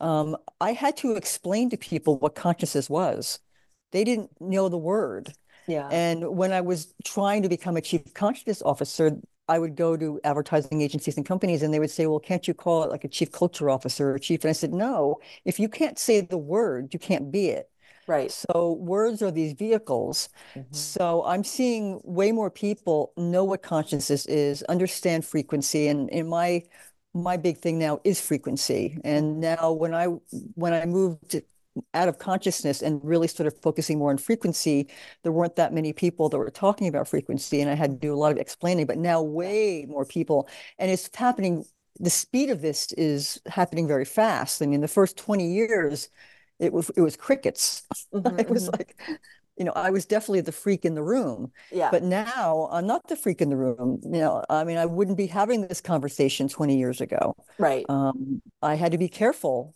[0.00, 3.38] um, I had to explain to people what consciousness was.
[3.92, 5.32] They didn't know the word.
[5.68, 5.88] Yeah.
[5.88, 9.12] And when I was trying to become a chief consciousness officer,
[9.50, 12.54] I would go to advertising agencies and companies and they would say, well, can't you
[12.54, 14.44] call it like a chief culture officer or chief?
[14.44, 17.68] And I said, no, if you can't say the word, you can't be it.
[18.06, 18.30] Right.
[18.30, 20.28] So words are these vehicles.
[20.54, 20.72] Mm-hmm.
[20.72, 25.88] So I'm seeing way more people know what consciousness is, understand frequency.
[25.88, 26.62] And in my
[27.12, 28.98] my big thing now is frequency.
[29.02, 29.40] And mm-hmm.
[29.40, 30.06] now when I
[30.54, 31.40] when I moved
[31.94, 34.88] out of consciousness and really started focusing more on frequency,
[35.22, 38.14] there weren't that many people that were talking about frequency, and I had to do
[38.14, 38.86] a lot of explaining.
[38.86, 41.64] But now, way more people, and it's happening.
[41.98, 44.62] The speed of this is happening very fast.
[44.62, 46.08] I mean, the first twenty years,
[46.58, 47.82] it was it was crickets.
[48.12, 48.76] Mm-hmm, it was mm-hmm.
[48.76, 48.96] like,
[49.56, 51.52] you know, I was definitely the freak in the room.
[51.70, 51.90] Yeah.
[51.92, 54.00] But now I'm not the freak in the room.
[54.02, 57.36] You know, I mean, I wouldn't be having this conversation 20 years ago.
[57.58, 57.84] Right.
[57.88, 59.74] Um, I had to be careful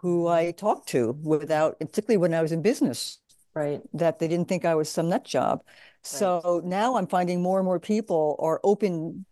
[0.00, 3.18] who I talked to without, particularly when I was in business,
[3.54, 3.80] right?
[3.92, 5.62] That they didn't think I was some nut job.
[5.64, 5.76] Right.
[6.02, 9.24] So now I'm finding more and more people are open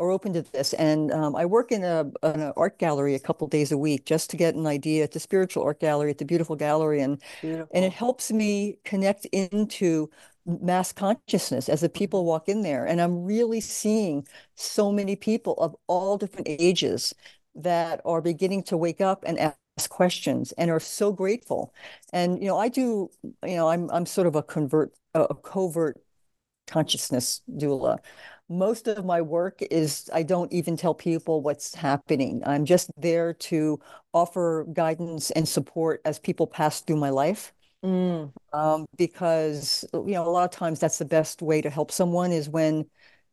[0.00, 0.72] are open to this.
[0.72, 4.30] And um, I work in a an art gallery a couple days a week just
[4.30, 5.04] to get an idea.
[5.04, 6.10] It's a spiritual art gallery.
[6.10, 7.68] It's a beautiful gallery, and beautiful.
[7.74, 10.10] and it helps me connect into
[10.46, 12.86] mass consciousness as the people walk in there.
[12.86, 17.14] And I'm really seeing so many people of all different ages
[17.54, 19.52] that are beginning to wake up and
[19.86, 21.74] questions and are so grateful.
[22.12, 23.10] And you know, I do.
[23.44, 26.00] You know, I'm I'm sort of a convert a covert
[26.66, 27.98] consciousness doula.
[28.48, 32.42] Most of my work is I don't even tell people what's happening.
[32.44, 33.78] I'm just there to
[34.12, 37.52] offer guidance and support as people pass through my life.
[37.84, 38.32] Mm.
[38.52, 42.32] Um, because you know a lot of times that's the best way to help someone
[42.32, 42.84] is when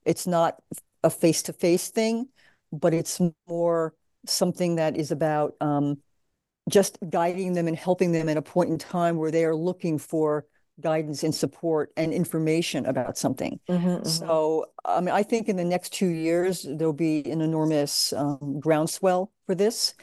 [0.06, 0.62] it's not
[1.04, 2.30] a face-to-face thing,
[2.72, 3.94] but it's more
[4.26, 5.98] something that is about um,
[6.68, 9.98] just guiding them and helping them at a point in time where they are looking
[9.98, 10.46] for
[10.80, 13.60] guidance and support and information about something.
[13.70, 14.08] Mm-hmm, mm-hmm.
[14.08, 18.60] So, I mean, I think in the next two years, there'll be an enormous um,
[18.60, 19.96] groundswell for this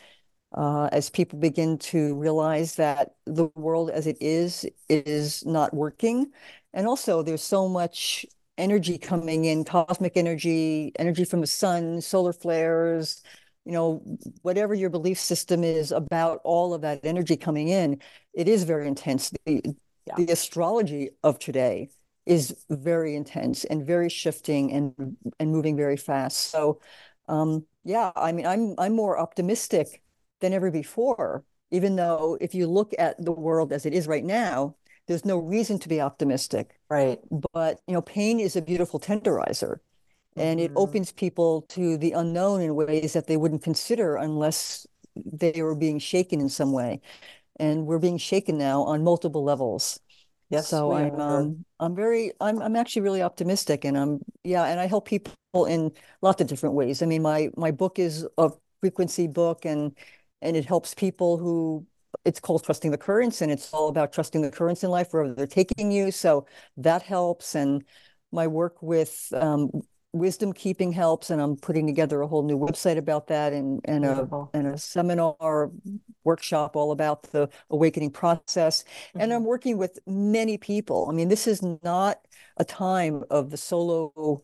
[0.56, 6.32] uh, as people begin to realize that the world as it is is not working.
[6.72, 12.32] And also, there's so much energy coming in cosmic energy, energy from the sun, solar
[12.32, 13.22] flares,
[13.64, 14.02] you know,
[14.42, 18.00] whatever your belief system is about all of that energy coming in,
[18.34, 19.32] it is very intense.
[19.46, 19.62] The,
[20.06, 20.14] yeah.
[20.16, 21.88] the astrology of today
[22.26, 26.50] is very intense and very shifting and and moving very fast.
[26.50, 26.80] So,
[27.28, 30.02] um, yeah, I mean, I'm I'm more optimistic
[30.40, 31.44] than ever before.
[31.70, 35.38] Even though, if you look at the world as it is right now, there's no
[35.38, 36.78] reason to be optimistic.
[36.88, 37.18] Right.
[37.52, 39.78] But you know, pain is a beautiful tenderizer
[40.36, 40.78] and it mm-hmm.
[40.78, 45.98] opens people to the unknown in ways that they wouldn't consider unless they were being
[45.98, 47.00] shaken in some way.
[47.60, 50.00] And we're being shaken now on multiple levels.
[50.50, 54.78] Yes so i'm um, i'm very i'm i'm actually really optimistic and i'm yeah and
[54.78, 55.34] i help people
[55.66, 57.02] in lots of different ways.
[57.02, 59.96] I mean my my book is a frequency book and
[60.42, 61.86] and it helps people who
[62.24, 65.34] it's called trusting the currents and it's all about trusting the currents in life wherever
[65.34, 66.10] they're taking you.
[66.10, 67.84] So that helps and
[68.32, 69.70] my work with um,
[70.14, 74.04] wisdom keeping helps and i'm putting together a whole new website about that and, and
[74.04, 75.70] a and a seminar
[76.22, 79.20] workshop all about the awakening process mm-hmm.
[79.20, 82.18] and i'm working with many people i mean this is not
[82.58, 84.42] a time of the solo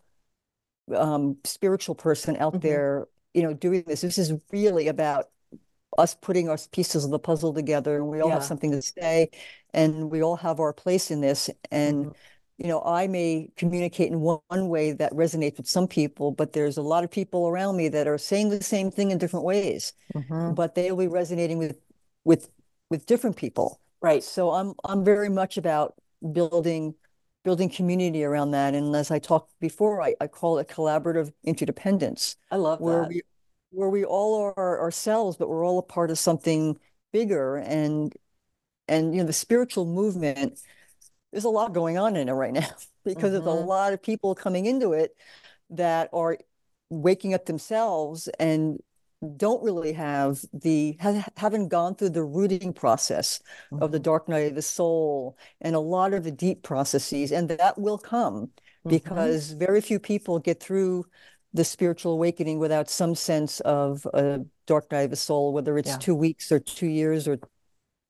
[0.95, 2.67] um, spiritual person out mm-hmm.
[2.67, 5.27] there you know doing this this is really about
[5.99, 8.35] us putting our pieces of the puzzle together and we all yeah.
[8.35, 9.31] have something to say
[9.73, 12.19] and we all have our place in this and mm-hmm
[12.61, 16.53] you know, I may communicate in one, one way that resonates with some people, but
[16.53, 19.47] there's a lot of people around me that are saying the same thing in different
[19.47, 20.55] ways, Mhm.
[20.55, 21.77] but they will be resonating with
[22.25, 22.51] with
[22.91, 23.81] with different people.
[24.03, 24.23] Right.
[24.23, 25.95] So I'm I'm very much about
[26.33, 26.95] building
[27.45, 28.75] building community around that.
[28.75, 33.09] And as I talked before, I, I call it collaborative interdependence, I love where that.
[33.09, 33.23] we
[33.71, 36.79] where we all are ourselves, but we're all a part of something
[37.13, 37.57] bigger.
[37.57, 38.15] And
[38.89, 40.61] and you know, the spiritual movement,
[41.33, 42.69] there's a lot going on in it right now
[43.05, 43.67] because there's a Mhm.
[43.67, 45.17] lot of people coming into it
[45.71, 46.39] that are
[46.91, 48.81] waking up themselves and
[49.37, 53.41] don't really have the ha haven't gone through the rooting process
[53.81, 54.03] of the Mhm.
[54.03, 57.99] dark night of the soul and a lot of the deep processes, and that will
[57.99, 58.51] come
[58.85, 58.91] Mhm.
[58.91, 61.05] because very few people get through
[61.53, 65.91] the spiritual awakening without some sense of a dark night of the soul, whether it's
[65.91, 65.99] Yeah.
[65.99, 67.39] two weeks or two years or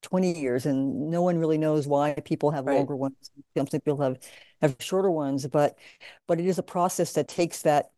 [0.03, 2.71] 20 years, and no one really knows why people have Right.
[2.71, 3.15] longer ones.
[3.57, 4.19] Some people have
[4.63, 5.79] have shorter ones, but
[6.27, 7.93] but it is a process that takes that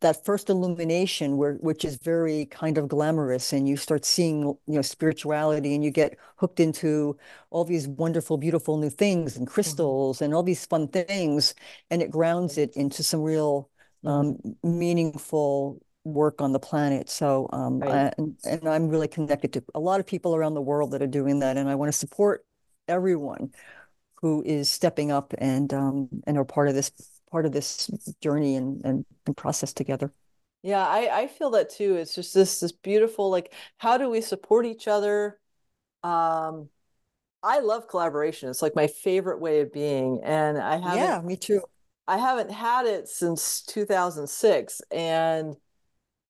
[0.00, 4.58] that first illumination where which is very kind of glamorous and you start seeing you
[4.66, 7.16] know spirituality and you get hooked into
[7.50, 9.82] all these wonderful beautiful new things and Mhm.
[9.86, 11.54] crystals and all these fun things
[11.90, 13.70] and it grounds it into some real
[14.04, 17.88] um, meaningful work on the planet so um, Right.
[17.88, 21.02] I, and, and I'm really connected to a lot of people around the world that
[21.02, 22.44] are doing that and I want to support
[22.88, 23.52] everyone
[24.16, 26.92] who is stepping up and um, and are part of this
[27.30, 27.90] part of this
[28.22, 30.12] journey and, and, and process together.
[30.62, 31.96] Yeah, I, I feel that too.
[31.96, 35.40] It's just this this beautiful, like, how do we support each other?
[36.04, 36.70] Um,
[37.42, 38.50] I love collaboration.
[38.50, 41.62] It's like my favorite way of being, and I haven't Yeah, me too.
[42.08, 45.56] I haven't had it since 2006, and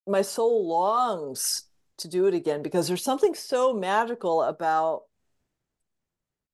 [0.06, 1.64] my soul longs
[1.98, 5.02] to do it again because there's something so magical about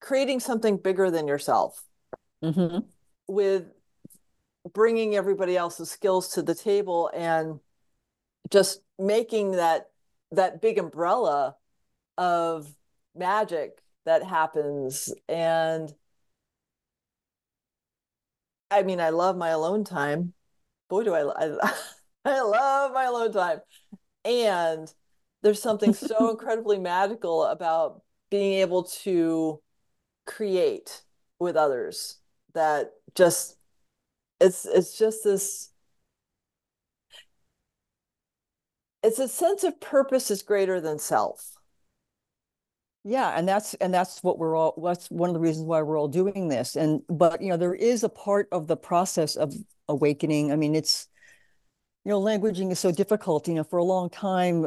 [0.00, 1.84] creating something bigger than yourself
[2.42, 2.78] hmm
[3.26, 3.64] with
[4.72, 7.60] bringing everybody else's skills to the table and
[8.50, 9.90] just making that
[10.32, 11.56] that big umbrella
[12.16, 12.68] of
[13.14, 15.12] magic that happens.
[15.28, 15.92] And
[18.70, 20.32] I mean I love my alone time.
[20.88, 21.74] Boy do I I,
[22.34, 23.60] I love my alone time
[24.24, 24.92] and
[25.42, 29.60] there's something so incredibly magical about being able to
[30.26, 31.02] create
[31.38, 32.18] with others
[32.54, 33.56] that just
[34.40, 35.70] it's it's just this
[39.02, 41.58] it's a sense of purpose is greater than self
[43.04, 45.98] Yeah, and that's and that's what we're all that's one of the reasons why we're
[45.98, 46.76] all doing this.
[46.76, 49.54] And but you know, there is a part of the process of
[49.88, 50.52] awakening.
[50.52, 51.08] I mean, it's
[52.08, 53.46] you know, languaging is so difficult.
[53.46, 54.66] You know, for a long time,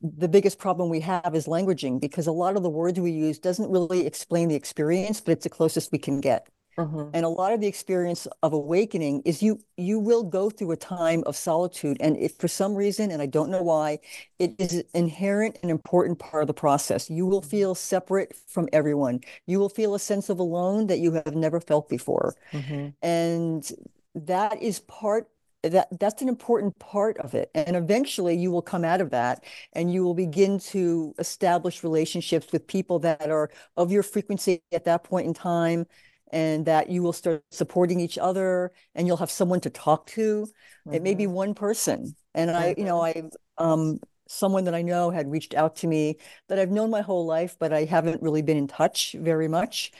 [0.00, 3.38] the biggest problem we have is languaging because a lot of the words we use
[3.38, 6.48] doesn't really explain the experience, but it's the closest we can get.
[6.78, 7.10] Mhm.
[7.12, 10.76] And a lot of the experience of awakening is you you will go through a
[10.76, 11.98] time of solitude.
[12.00, 13.98] And if for some reason, and I don't know why,
[14.38, 17.10] it is an inherent and important part of the process.
[17.10, 19.20] You will feel separate from everyone.
[19.46, 22.36] You will feel a sense of alone that you have never felt before.
[22.54, 22.94] Mhm.
[23.02, 23.70] And
[24.14, 25.28] that is part
[25.62, 27.50] that that's an important part of it.
[27.54, 32.52] And eventually you will come out of that and you will begin to establish relationships
[32.52, 35.86] with people that are of your frequency at that point in time
[36.32, 40.48] and that you will start supporting each other and you'll have someone to talk to.
[40.90, 41.32] It may be Mhm.
[41.34, 42.16] one person.
[42.34, 43.04] And I, you know, Mhm.
[43.04, 43.22] I
[43.58, 46.16] um someone that I know had reached out to me
[46.48, 49.92] that I've known my whole life, but I haven't really been in touch very much.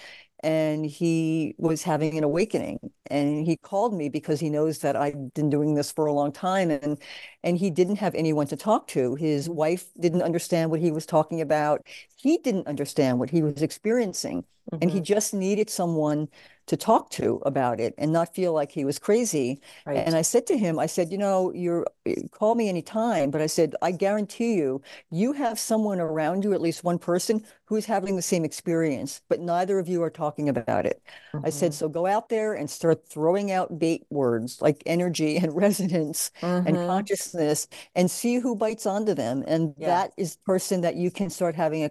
[0.45, 2.81] And he was having an awakening.
[3.07, 6.33] And he called me because he knows that I've been doing this for a long
[6.33, 6.71] time.
[6.71, 7.01] And
[7.45, 9.15] and he didn't have anyone to talk to.
[9.15, 11.87] His wife didn't understand what he was talking about.
[12.17, 14.45] He didn't understand what he was experiencing.
[14.81, 15.03] And he Mhm.
[15.03, 16.29] just needed someone
[16.73, 19.61] to talk to about it and not feel like he was crazy.
[19.87, 20.07] Right.
[20.07, 21.87] And I said to him, I said, you know, you're
[22.33, 26.61] call me anytime, but I said, I guarantee you, you have someone around you, at
[26.63, 30.87] least one person, who's having the same experience, but neither of you are talking about
[30.87, 31.03] it.
[31.45, 31.75] I said, Mhm.
[31.75, 36.31] so go out there and start throwing out bait words like energy and resonance
[36.65, 36.81] and Mhm.
[36.81, 39.45] consciousness and see who bites onto them.
[39.47, 39.85] And Yeah.
[39.85, 41.91] that is the person that you can start having a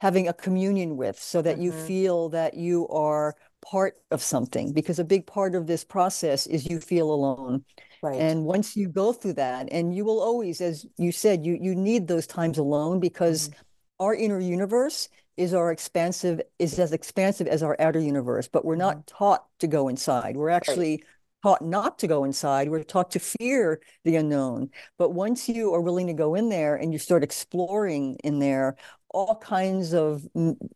[0.00, 1.72] having a communion with so that you Mhm.
[1.72, 3.34] feel that you are
[3.70, 7.64] part of something because a big part of this process is you feel alone
[8.02, 8.20] Right.
[8.20, 11.74] and once you go through that and you will always as you said you you
[11.74, 13.54] need those times alone because Mhm.
[14.00, 18.76] our inner universe is our expansive is as expansive as our outer universe but we're
[18.76, 20.56] not taught to go inside we're Right.
[20.56, 21.02] actually
[21.42, 25.80] taught not to go inside we're taught to fear the unknown but once you are
[25.80, 28.76] willing to go in there and you start exploring in there
[29.16, 30.28] all kinds of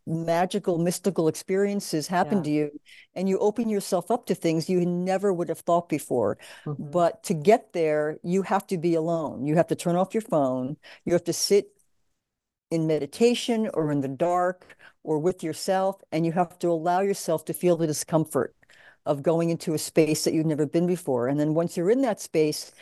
[0.06, 2.44] magical, mystical experiences happen yeah.
[2.44, 2.80] to you,
[3.14, 6.38] and you open yourself up to things you never would have thought before.
[6.64, 6.90] Mm-hmm.
[6.90, 9.46] But to get there, you have to be alone.
[9.46, 10.78] You have to turn off your phone.
[11.04, 11.66] You have to sit
[12.70, 17.44] in meditation or in the dark or with yourself, and you have to allow yourself
[17.44, 18.54] to feel the discomfort
[19.04, 21.28] of going into a space that you've never been before.
[21.28, 22.72] And then once you're in that space,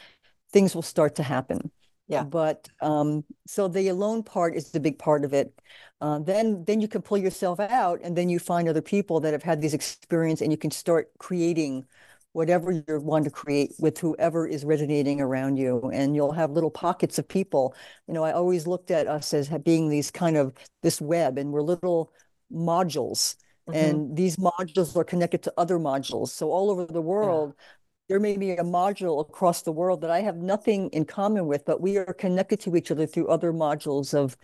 [0.53, 1.73] things will start to happen.
[2.09, 2.25] Yeah.
[2.25, 5.53] But um, so the alone part is the big part of it.
[6.01, 9.33] Uh, then then you can pull yourself out, and then you find other people that
[9.33, 11.85] have had these experience, and you can start creating
[12.33, 16.71] whatever you want to create with whoever is resonating around you and you'll have little
[16.71, 17.75] pockets of people
[18.07, 20.53] you know i always looked at us as being these kind of
[20.83, 22.13] this web and we're little
[22.53, 23.37] modules
[23.69, 23.75] mm-hmm.
[23.75, 27.65] and these modules are connected to other modules so all over the world yeah.
[28.09, 31.65] There may be a module across the world that i have nothing in common with
[31.65, 34.37] but we are connected to each other through other modules of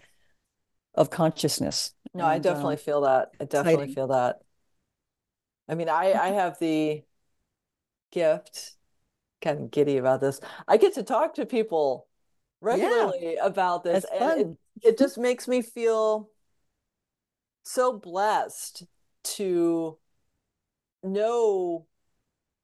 [0.95, 1.93] of consciousness.
[2.15, 3.31] No and, i definitely uh, feel that.
[3.41, 3.95] I definitely exciting.
[3.95, 4.37] feel that.
[5.69, 7.03] I mean i i have the
[8.13, 8.75] gift
[9.41, 10.41] kind of giddy about this.
[10.67, 12.07] I get to talk to people
[12.61, 14.41] regularly yeah, about this and
[14.83, 16.31] it, it just makes me feel
[17.63, 18.85] so blessed
[19.23, 19.99] to
[21.03, 21.87] know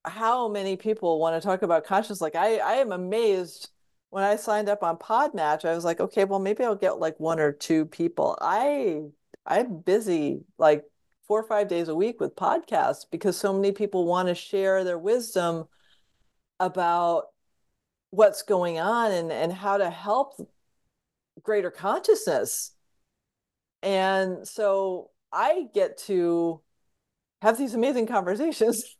[0.04, 3.68] how many people want to talk about consciousness like i i am amazed
[4.10, 7.18] when i signed up on podmatch i was like okay well maybe i'll get like
[7.20, 9.00] one or two people i
[9.46, 10.84] i'm busy like
[11.30, 14.82] four or five days a week with podcasts because so many people want to share
[14.82, 15.64] their wisdom
[16.58, 17.26] about
[18.10, 20.34] what's going on and, and how to help
[21.42, 22.72] greater consciousness.
[23.82, 26.60] And so I get to
[27.42, 28.96] have these amazing conversations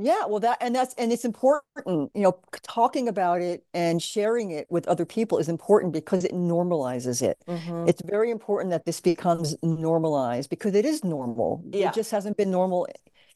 [0.00, 4.50] Yeah, well, that and that's and it's important, you know, talking about it and sharing
[4.50, 7.38] it with other people is important because it normalizes it.
[7.46, 7.88] Mm-hmm.
[7.88, 11.62] It's very important that this becomes normalized because it is normal.
[11.70, 11.88] Yeah.
[11.88, 12.86] It just hasn't been normal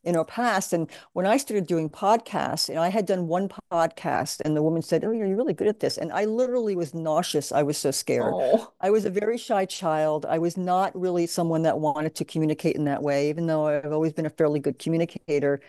[0.04, 0.72] in our past.
[0.72, 4.62] And when I started doing podcasts, you know, I had done one podcast and the
[4.62, 5.98] woman said, Oh, you're really good at this.
[5.98, 7.52] And I literally was nauseous.
[7.52, 8.32] I was so scared.
[8.34, 8.72] Oh.
[8.80, 10.26] I was a very shy child.
[10.26, 13.92] I was not really someone that wanted to communicate in that way, even though I've
[13.92, 15.60] always been a fairly good communicator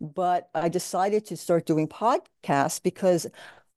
[0.00, 3.26] but I decided to start doing podcasts because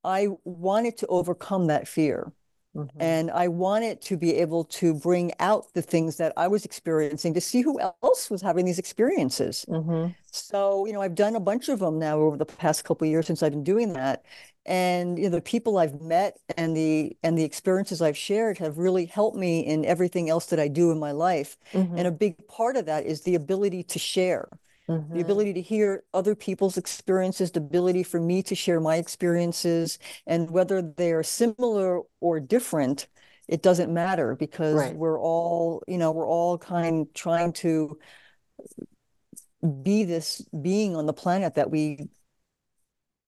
[0.04, 2.32] I wanted to overcome that fear.
[2.76, 3.02] Mm-hmm.
[3.02, 7.34] And I wanted to be able to bring out the things that I was experiencing
[7.34, 9.66] to see who else was having these experiences.
[9.68, 10.12] Mm-hmm.
[10.32, 13.12] So, you know, I've done a bunch of them now over the past couple of
[13.12, 14.24] years since I've been doing that.
[14.68, 18.78] And you know, the people I've met and the and the experiences I've shared have
[18.78, 21.58] really helped me in everything else that I do in my life.
[21.74, 21.98] Mm-hmm.
[21.98, 24.50] And a big part of that is the ability to share
[24.90, 25.14] mm-hmm.
[25.14, 30.00] the ability to hear other people's experiences, the ability for me to share my experiences,
[30.26, 33.08] and whether they're similar or different,
[33.48, 34.96] it doesn't matter because right.
[34.96, 37.98] we're all, you know, we're all kind of trying to
[39.84, 42.08] be this being on the planet that we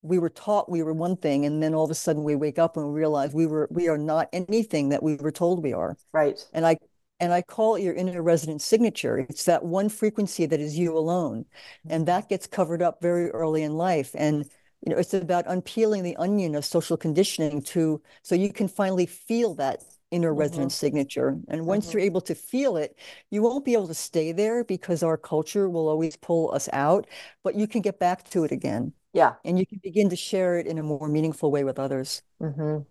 [0.01, 2.57] we were taught we were one thing and then all of a sudden we wake
[2.57, 5.74] up and we realize we were we are not anything that we were told we
[5.74, 6.78] are right and i
[7.20, 9.17] and I call it your inner resonance signature.
[9.17, 11.45] It's that one frequency that is you alone.
[11.89, 14.11] And that gets covered up very early in life.
[14.15, 14.45] And
[14.86, 19.05] you know, it's about unpeeling the onion of social conditioning to so you can finally
[19.05, 20.39] feel that inner mm-hmm.
[20.39, 21.38] resonance signature.
[21.49, 21.97] And once mm-hmm.
[21.97, 22.97] you're able to feel it,
[23.30, 27.07] you won't be able to stay there because our culture will always pull us out,
[27.43, 28.93] but you can get back to it again.
[29.13, 29.34] Yeah.
[29.43, 32.22] And you can begin to share it in a more meaningful way with others.
[32.41, 32.84] Mm-hmm.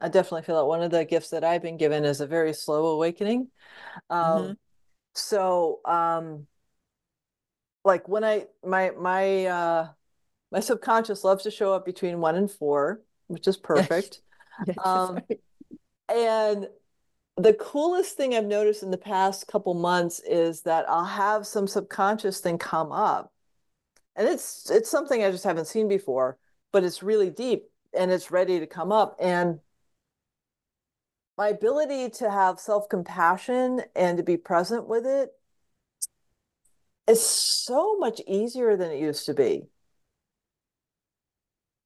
[0.00, 2.52] I definitely feel that one of the gifts that I've been given is a very
[2.52, 3.48] slow awakening.
[4.08, 4.52] Um, mm-hmm.
[5.14, 6.46] So, um,
[7.84, 9.88] like when I my my uh,
[10.50, 14.22] my subconscious loves to show up between one and four, which is perfect.
[14.66, 15.20] yes, um,
[16.08, 16.68] and
[17.36, 21.66] the coolest thing I've noticed in the past couple months is that I'll have some
[21.66, 23.32] subconscious thing come up,
[24.16, 26.38] and it's it's something I just haven't seen before,
[26.72, 29.58] but it's really deep and it's ready to come up and
[31.40, 35.30] my ability to have self compassion and to be present with it
[37.08, 39.62] is so much easier than it used to be.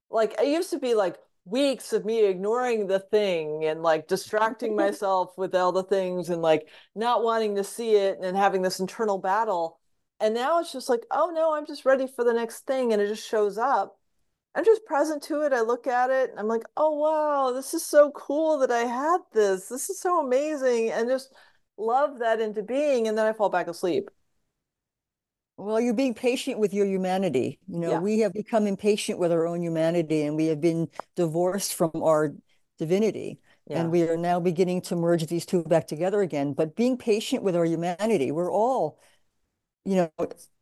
[0.09, 4.75] Like, it used to be like weeks of me ignoring the thing and like distracting
[4.83, 8.81] myself with all the things and like not wanting to see it and having this
[8.81, 9.79] internal battle.
[10.19, 12.91] And now it's just like, oh no, I'm just ready for the next thing.
[12.91, 13.97] And it just shows up.
[14.55, 15.51] I'm just present to it.
[15.51, 18.85] I look at it and I'm like, oh, wow, this is so cool that I
[18.85, 19.67] had this.
[19.67, 20.91] This is so amazing.
[20.91, 21.33] And just
[21.77, 23.07] love that into being.
[23.07, 24.09] And then I fall back asleep.
[25.57, 27.59] Well, you're being patient with your humanity.
[27.67, 27.99] You know, yeah.
[27.99, 32.33] we have become impatient with our own humanity and we have been divorced from our
[32.77, 33.39] divinity.
[33.67, 33.81] Yeah.
[33.81, 36.53] And we are now beginning to merge these two back together again.
[36.53, 38.99] But being patient with our humanity, we're all,
[39.85, 40.11] you know,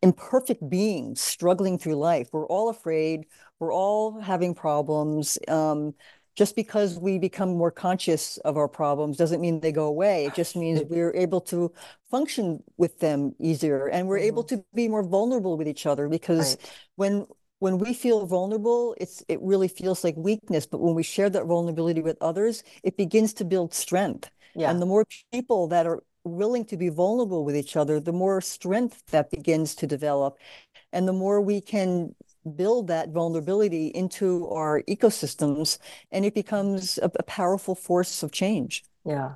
[0.01, 2.29] imperfect beings struggling through life.
[2.31, 3.25] We're all afraid.
[3.63, 5.37] We're all having problems.
[5.47, 5.93] Um,
[6.35, 10.25] just because we become more conscious of our problems doesn't mean they go away.
[10.25, 11.71] It just means we're able to
[12.11, 14.25] function with them easier and we're mm-hmm.
[14.25, 16.71] able to be more vulnerable with each other because right.
[16.95, 17.25] when
[17.59, 20.65] when we feel vulnerable, it's it really feels like weakness.
[20.65, 24.29] But when we share that vulnerability with others, it begins to build strength.
[24.55, 24.69] Yeah.
[24.69, 28.41] And the more people that are willing to be vulnerable with each other, the more
[28.41, 30.37] strength that begins to develop.
[30.91, 32.15] And the more we can
[32.55, 35.77] build that vulnerability into our ecosystems
[36.11, 38.83] and it becomes a, a powerful force of change.
[39.05, 39.35] Yeah.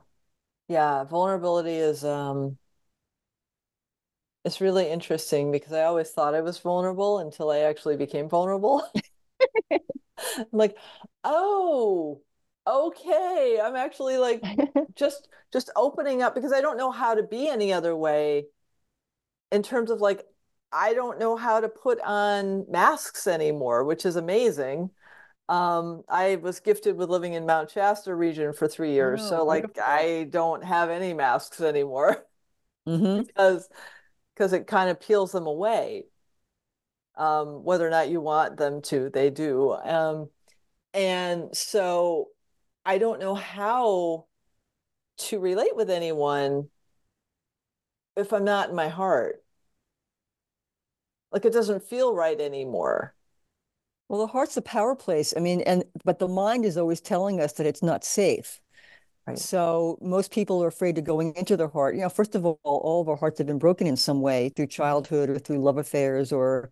[0.67, 1.03] Yeah.
[1.05, 2.57] Vulnerability is um
[4.45, 8.83] it's really interesting because I always thought I was vulnerable until I actually became vulnerable.
[9.71, 9.79] I'm
[10.51, 10.77] like,
[11.23, 12.21] oh,
[12.65, 13.59] okay.
[13.61, 14.43] I'm actually like
[14.95, 18.47] just just opening up because I don't know how to be any other way
[19.51, 20.25] in terms of like
[20.71, 24.89] I don't know how to put on masks anymore, which is amazing.
[25.49, 29.45] Um, I was gifted with living in Mount Shasta region for three years, oh, so
[29.45, 29.83] like beautiful.
[29.85, 32.25] I don't have any masks anymore
[32.87, 33.23] mm-hmm.
[33.27, 33.69] because
[34.35, 36.05] because it kind of peels them away.
[37.15, 39.71] Um, whether or not you want them to, they do.
[39.73, 40.29] Um,
[40.93, 42.27] and so
[42.85, 44.27] I don't know how
[45.17, 46.69] to relate with anyone
[48.15, 49.43] if I'm not in my heart.
[51.31, 53.13] Like it doesn't feel right anymore.
[54.09, 55.33] Well, the heart's a power place.
[55.35, 58.61] I mean, and but the mind is always telling us that it's not safe.
[59.25, 59.37] Right.
[59.37, 61.95] So most people are afraid of going into their heart.
[61.95, 64.49] You know, first of all, all of our hearts have been broken in some way
[64.49, 66.69] through childhood or through love affairs or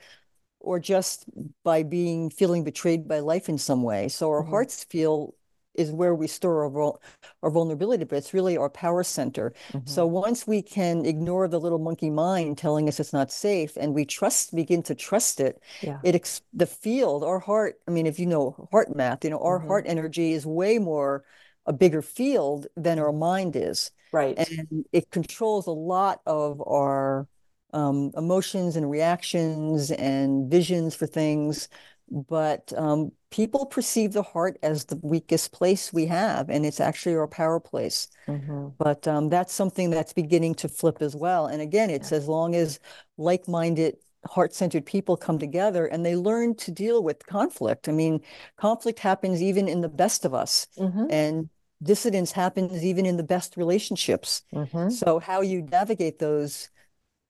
[0.62, 1.26] or just
[1.64, 4.08] by being feeling betrayed by life in some way.
[4.08, 4.52] So our mm-hmm.
[4.52, 5.36] hearts feel
[5.78, 7.00] is where we store our,
[7.44, 9.54] our vulnerability, but it's really our power center.
[9.74, 9.88] Mm-hmm.
[9.88, 13.94] So once we can ignore the little monkey mind telling us it's not safe and
[13.94, 16.00] we trust, begin to trust it, yeah.
[16.04, 19.68] it the field, our heart, I mean, if you know HeartMath, you know, our mm-hmm.
[19.68, 21.24] heart energy is way more
[21.66, 23.92] a bigger field than our mind is.
[24.12, 24.38] Right.
[24.38, 27.28] And it controls a lot of our
[27.74, 31.68] um, emotions and reactions and visions for things
[32.10, 37.16] but um, people perceive the heart as the weakest place we have, and it's actually
[37.16, 38.08] our power place.
[38.28, 38.70] Mm-hmm.
[38.78, 41.48] But um, that's something that's beginning to flip as well.
[41.48, 42.18] And again, it's yeah.
[42.18, 42.80] as long as
[43.18, 47.88] like minded, heart centered people come together and they learn to deal with conflict.
[47.88, 48.22] I mean,
[48.58, 50.68] conflict happens even in the best of us.
[50.78, 51.08] Mm-hmm.
[51.10, 51.50] And
[51.84, 54.44] dissidence happens even in the best relationships.
[54.54, 54.90] Mm-hmm.
[54.90, 56.70] So, how you navigate those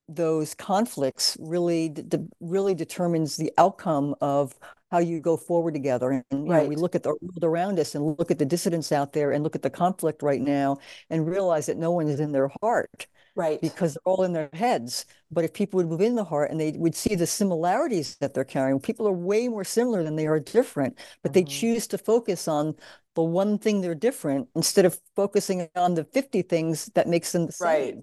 [0.07, 4.55] those conflicts really de- really determines the outcome of
[4.91, 6.23] how you go forward together.
[6.31, 6.63] And right.
[6.63, 9.31] know, we look at the world around us and look at the dissidents out there
[9.31, 10.77] and look at the conflict right now
[11.09, 13.07] and realize that no one is in their heart.
[13.35, 13.59] Right.
[13.59, 15.05] Because they're all in their heads.
[15.29, 18.33] But if people would move in the heart and they would see the similarities that
[18.33, 21.45] they're carrying, people are way more similar than they are different, but mm-hmm.
[21.45, 22.75] they choose to focus on
[23.15, 27.47] the one thing they're different instead of focusing on the 50 things that makes them
[27.47, 27.67] the same.
[27.67, 27.95] Right.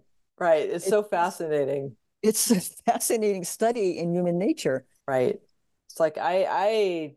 [0.43, 0.69] Right.
[0.69, 1.95] It's, it's so fascinating.
[2.21, 4.85] It's a fascinating study in human nature.
[5.07, 5.39] Right.
[5.89, 7.15] It's like I I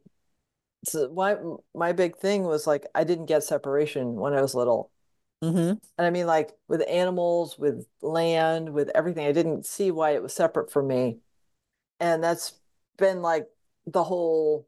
[0.85, 1.37] so my
[1.73, 4.91] my big thing was like I didn't get separation when I was little.
[5.43, 5.57] Mm-hmm.
[5.97, 10.21] And I mean, like with animals, with land, with everything, I didn't see why it
[10.21, 11.17] was separate from me.
[11.99, 12.53] And that's
[12.97, 13.47] been like
[13.87, 14.67] the whole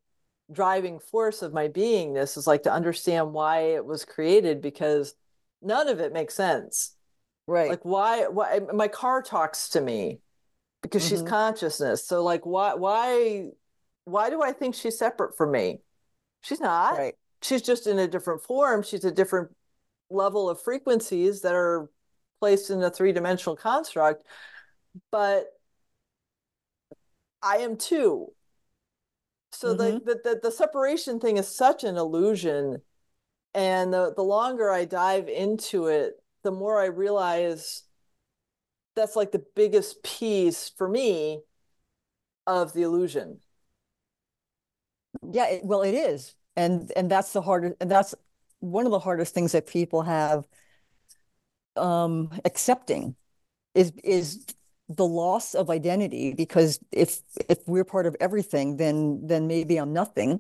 [0.51, 5.13] driving force of my beingness is like to understand why it was created because
[5.61, 6.96] none of it makes sense.
[7.47, 7.69] Right.
[7.69, 10.19] Like why why my car talks to me
[10.81, 11.15] because mm-hmm.
[11.15, 12.05] she's consciousness.
[12.05, 13.49] So like why why
[14.03, 15.79] why do I think she's separate from me?
[16.41, 16.97] She's not.
[16.97, 17.15] Right.
[17.41, 18.83] She's just in a different form.
[18.83, 19.49] She's a different
[20.09, 21.89] level of frequencies that are
[22.39, 24.25] placed in a three-dimensional construct.
[25.11, 25.47] But
[27.41, 28.33] I am too.
[29.51, 30.05] So mm-hmm.
[30.05, 32.81] the, the the separation thing is such an illusion.
[33.53, 36.13] And the, the longer I dive into it,
[36.47, 37.83] the more I realize
[38.95, 41.41] that's like the biggest piece for me
[42.47, 43.41] of the illusion.
[45.29, 47.75] Yeah, it, well, it is, and and that's the hardest.
[47.81, 48.15] And that's
[48.61, 50.47] one of the hardest things that people have
[51.75, 53.17] um, accepting
[53.75, 54.45] is is
[54.87, 57.19] the loss of identity because if
[57.49, 60.39] if we're part of everything then then maybe i'm nothing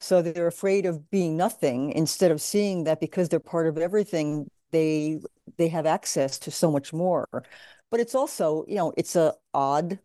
[0.00, 4.48] so they're afraid of being nothing instead of seeing that because they're part of everything
[4.70, 5.20] they
[5.56, 7.28] they have access to so much more.
[7.90, 9.98] But it's also, you know, it's a odd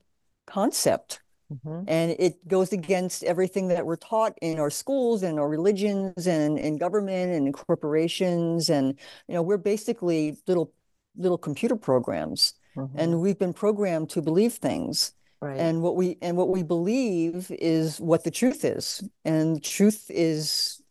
[0.46, 1.22] concept
[1.54, 1.84] Mm-hmm.
[1.88, 6.60] And it goes against everything that we're taught in our schools and our religions and
[6.60, 8.70] in government and in corporations.
[8.70, 10.72] And, you know, we're basically little
[11.18, 12.54] little computer programs.
[12.78, 13.00] Mm-hmm.
[13.00, 15.14] And we've been programmed to believe things.
[15.42, 15.58] Right.
[15.58, 19.04] And what we and what we believe is what the truth is.
[19.26, 20.82] And truth is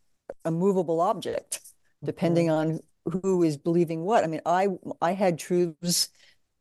[0.44, 1.60] a movable object,
[2.02, 2.72] depending mm-hmm.
[2.72, 4.24] on who is believing what.
[4.24, 4.68] I mean, I
[5.00, 6.08] I had truths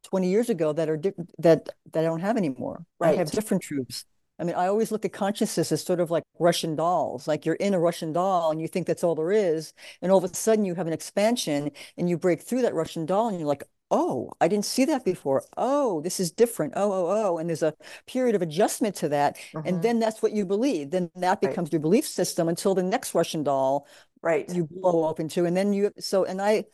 [0.03, 2.85] 20 years ago that are di- that that I don't have anymore.
[2.99, 3.15] Right.
[3.15, 4.05] I have different truths.
[4.39, 7.27] I mean, I always look at consciousness as sort of like Russian dolls.
[7.27, 10.23] Like you're in a Russian doll and you think that's all there is, and all
[10.23, 13.39] of a sudden you have an expansion and you break through that Russian doll and
[13.39, 15.43] you're like, oh, I didn't see that before.
[15.55, 16.73] Oh, this is different.
[16.75, 17.37] Oh, oh, oh.
[17.37, 17.73] And there's a
[18.05, 19.37] period of adjustment to that.
[19.53, 19.81] And mm-hmm.
[19.81, 20.91] then that's what you believe.
[20.91, 21.73] Then that becomes right.
[21.73, 23.87] your belief system until the next Russian doll
[24.22, 25.45] right you blow open into.
[25.45, 26.65] And then you so and I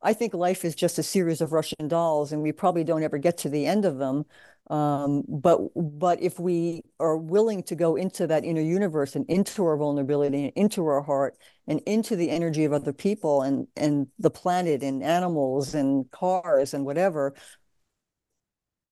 [0.00, 3.18] I think life is just a series of Russian dolls, and we probably don't ever
[3.18, 4.24] get to the end of them.
[4.70, 9.64] Um, but but if we are willing to go into that inner universe and into
[9.64, 11.36] our vulnerability and into our heart
[11.66, 16.74] and into the energy of other people and and the planet and animals and cars
[16.74, 17.34] and whatever,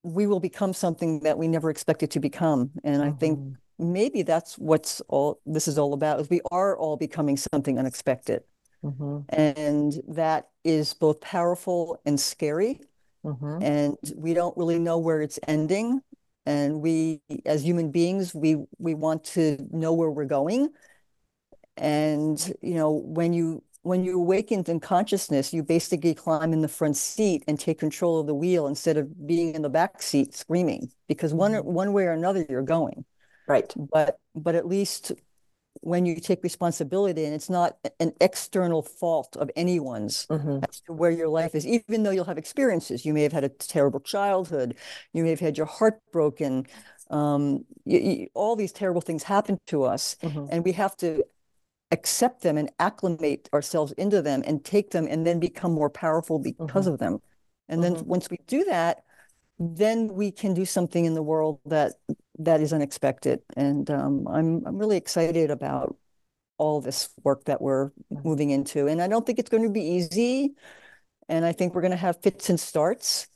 [0.03, 2.71] we will become something that we never expected to become.
[2.83, 3.03] And.
[3.03, 3.53] I think mm-hmm.
[3.79, 8.43] Maybe that's what's all this is all about is we are all becoming something unexpected.
[8.85, 9.21] Mm-hmm.
[9.31, 12.81] And that is both powerful and scary.
[13.25, 13.63] Mm-hmm.
[13.63, 16.01] And we don't really know where it's ending.
[16.45, 20.69] And we, as human beings, we we want to know where we're going.
[21.77, 26.69] And you know, when you when you awaken in consciousness, you basically climb in the
[26.69, 30.35] front seat and take control of the wheel instead of being in the back seat
[30.35, 30.91] screaming.
[31.09, 31.73] Because one mm-hmm.
[31.73, 33.05] one way or another, you're going.
[33.49, 33.73] Right.
[33.77, 35.13] But but at least
[35.81, 40.65] when you take responsibility and it's not an external fault of anyone's mm-hmm.
[40.69, 43.05] as to where your life is, even though you'll have experiences.
[43.05, 44.77] You may have had a terrible childhood,
[45.13, 46.67] you may have had your heart broken.
[47.11, 50.47] Um, you, you, all these terrible things happen to us, mm-hmm.
[50.51, 51.23] and we have to
[51.93, 56.41] accept them and acclimate ourselves into them and take them and then become more powerful
[56.41, 56.95] because mm-hmm.
[56.95, 57.21] of them.
[57.69, 58.09] And then mm-hmm.
[58.09, 59.05] once we do that,
[59.59, 61.95] then we can do something in the world that
[62.39, 63.41] that is unexpected.
[63.57, 65.97] And um, I'm I'm really excited about
[66.59, 68.87] all this work that we're moving into.
[68.87, 70.55] And I don't think it's going to be easy.
[71.29, 73.29] And I think we're going to have fits and starts.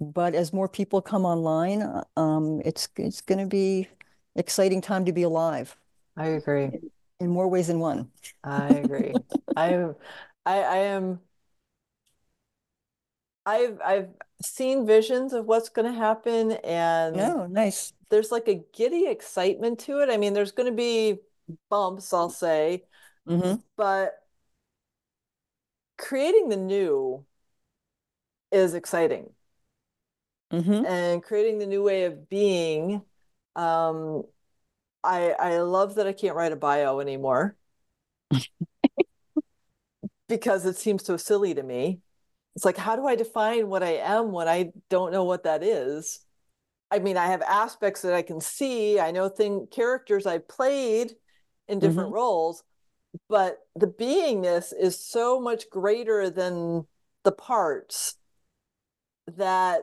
[0.00, 1.82] But as more people come online,
[2.16, 3.88] um, it's it's going to be
[4.34, 5.76] exciting time to be alive.
[6.16, 6.64] I agree.
[6.64, 6.90] In,
[7.20, 8.10] in more ways than one.
[8.42, 9.14] I agree.
[9.56, 9.74] I,
[10.44, 11.20] I I am
[13.46, 14.08] I've I've
[14.42, 17.92] seen visions of what's going to happen and oh nice.
[18.10, 20.10] there's like a giddy excitement to it.
[20.10, 21.18] I mean there's going to be
[21.68, 22.84] bumps i'll say
[23.28, 23.56] mm-hmm.
[23.76, 24.14] but
[25.98, 27.24] creating the new
[28.50, 29.30] is exciting.
[30.52, 30.84] Mm-hmm.
[30.84, 33.00] and creating the new way of being
[33.56, 34.22] um
[35.02, 37.56] i i love that i can't write a bio anymore.
[40.28, 42.00] Because it seems so silly to me
[42.54, 45.62] it's like how do i define what i am when i don't know what that
[45.62, 46.20] is?
[46.90, 49.00] I mean i have aspects that i can see.
[49.00, 51.12] I know thing characters I've played
[51.68, 52.16] in different mm-hmm.
[52.16, 52.64] roles
[53.28, 56.86] but the beingness is so much greater than
[57.24, 58.16] the parts
[59.36, 59.82] that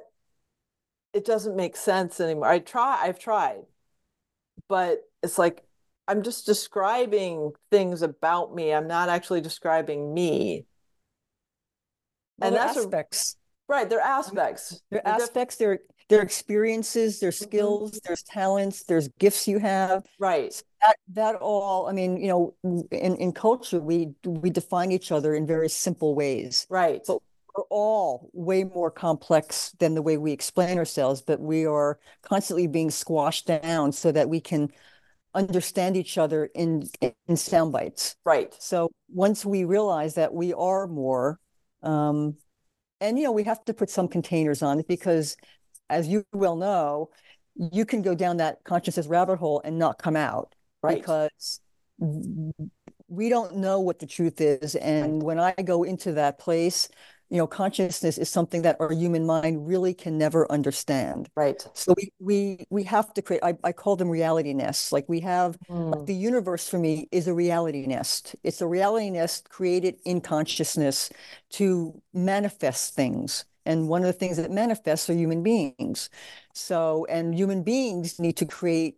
[1.14, 2.48] it doesn't make sense anymore.
[2.48, 3.62] I try i've tried
[4.68, 5.64] but it's like
[6.08, 8.74] i'm just describing things about me.
[8.74, 10.66] I'm not actually describing me
[12.40, 13.36] well, and that's aspects.
[13.70, 14.82] A, right, they're aspects.
[14.90, 15.56] They're, they're aspects.
[15.56, 15.80] They're
[16.10, 17.44] their experiences, their mm-hmm.
[17.44, 17.98] skills, mm-hmm.
[18.06, 20.06] there's talents, there's gifts you have.
[20.18, 20.52] Right.
[20.52, 21.88] So that that all.
[21.88, 22.56] I mean, you know,
[22.92, 26.66] in in culture, we we define each other in very simple ways.
[26.70, 27.02] Right.
[27.06, 27.20] But
[27.56, 31.22] we're all way more complex than the way we explain ourselves.
[31.22, 34.70] But we are constantly being squashed down so that we can
[35.36, 36.90] understand each other in
[37.28, 38.16] in sound bites.
[38.26, 38.56] Right.
[38.58, 41.40] So once we realize that we are more
[41.84, 42.38] um,
[43.02, 45.38] and you know, we have to put some containers on it because,
[45.90, 47.10] as you well know,
[47.56, 50.98] you can go down that consciousness rabbit hole and not come out right.
[50.98, 51.60] because
[53.08, 54.76] we don't know what the truth is.
[54.76, 56.90] And when I go into that place,
[57.30, 61.30] you know consciousness is something that our human mind really can never understand.
[61.36, 61.66] Right.
[61.74, 64.92] So we we we have to create i, I call them reality nests.
[64.92, 65.96] Like we have mm.
[65.96, 68.36] like the universe for me is a reality nest.
[68.44, 71.10] It's a reality nest created in consciousness
[71.52, 73.46] to manifest things.
[73.66, 76.10] And one of the things that manifests are human beings.
[76.54, 78.98] So and human beings need to create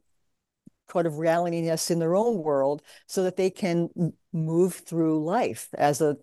[0.88, 3.90] kind of reality nests in their own world so that they can
[4.34, 6.18] move through life as a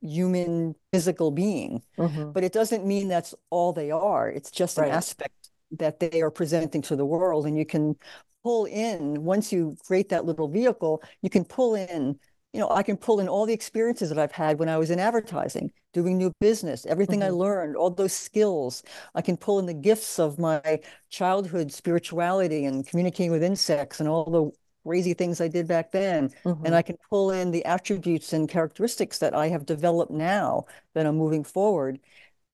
[0.00, 1.82] human physical being.
[1.98, 2.32] Mm-hmm.
[2.32, 4.28] But it doesn't mean that's all they are.
[4.28, 4.88] It's just right.
[4.88, 7.46] an aspect that they are presenting to the world.
[7.46, 7.96] And you can
[8.42, 12.18] pull in, once you create that little vehicle, you can pull in
[12.52, 14.90] you know, I can pull in all the experiences that I've had when I was
[14.90, 17.28] in advertising, doing new business, everything mm-hmm.
[17.28, 18.82] I learned, all those skills.
[19.14, 20.80] I can pull in the gifts of my
[21.10, 24.50] childhood spirituality and communicating with insects and all the
[24.84, 26.30] crazy things I did back then.
[26.44, 26.66] Mm-hmm.
[26.66, 30.64] And I can pull in the attributes and characteristics that I have developed now
[30.94, 32.00] that I'm moving forward.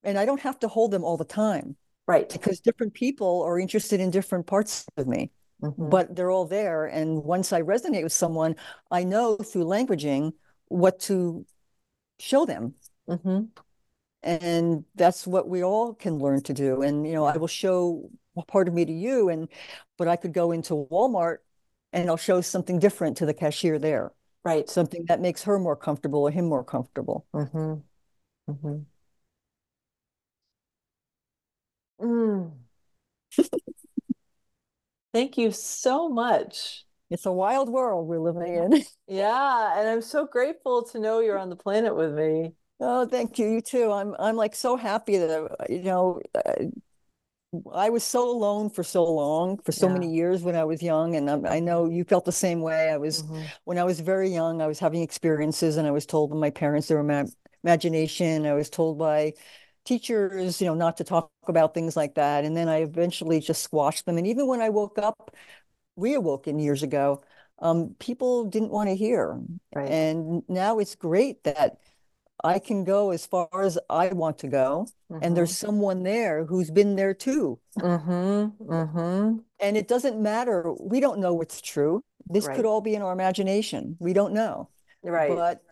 [0.02, 1.76] And I don't have to hold them all the time.
[2.06, 2.28] Right.
[2.28, 5.30] Because different people are interested in different parts of me.
[5.62, 5.88] Mm-hmm.
[5.88, 6.84] But they're all there.
[6.86, 8.56] And once I resonate with someone,
[8.90, 10.32] I know through languaging
[10.68, 11.46] what to
[12.18, 12.74] show them.
[13.08, 13.44] Mm-hmm.
[14.22, 16.82] And that's what we all can learn to do.
[16.82, 18.10] And, you know, I will show
[18.48, 19.28] part of me to you.
[19.28, 19.48] And,
[19.96, 21.38] but I could go into Walmart
[21.94, 24.12] and I'll show something different to the cashier there.
[24.44, 24.68] Right.
[24.68, 27.24] Something that makes her more comfortable or him more comfortable.
[27.34, 27.74] Mm-hmm.
[28.52, 28.78] Mm-hmm.
[32.00, 32.52] Mm.
[35.12, 36.84] Thank you so much.
[37.08, 38.84] It's a wild world we're living in.
[39.06, 42.54] yeah, and I'm so grateful to know you're on the planet with me.
[42.80, 43.48] Oh, thank you.
[43.48, 43.92] You too.
[43.92, 46.64] I'm I'm like so happy that you know uh,
[47.72, 49.94] I was so alone for so long, for so yeah.
[49.94, 52.90] many years when I was young, and I, I know you felt the same way.
[52.90, 53.42] I was mm-hmm.
[53.64, 54.62] when I was very young.
[54.62, 57.24] I was having experiences, and I was told by my parents they were my
[57.62, 58.46] imagination.
[58.46, 59.32] I was told by
[59.84, 62.44] teachers, you know, not to talk about things like that.
[62.44, 64.18] And then I eventually just squashed them.
[64.18, 65.34] And even when I woke up,
[65.98, 67.22] reawoken years ago,
[67.60, 69.40] um, people didn't want to hear.
[69.74, 69.90] Right.
[69.90, 71.78] And now it's great that
[72.44, 74.86] I can go as far as I want to go.
[75.10, 75.24] Mm-hmm.
[75.24, 75.66] And there's mm-hmm.
[75.66, 77.58] someone there who's been there too.
[77.78, 78.70] Mm-hmm.
[78.70, 79.38] Mm-hmm.
[79.60, 80.72] And it doesn't matter.
[80.78, 82.02] We don't know what's true.
[82.26, 82.54] This right.
[82.54, 83.96] could all be in our imagination.
[83.98, 84.68] We don't know.
[85.02, 85.34] Right.
[85.34, 85.62] But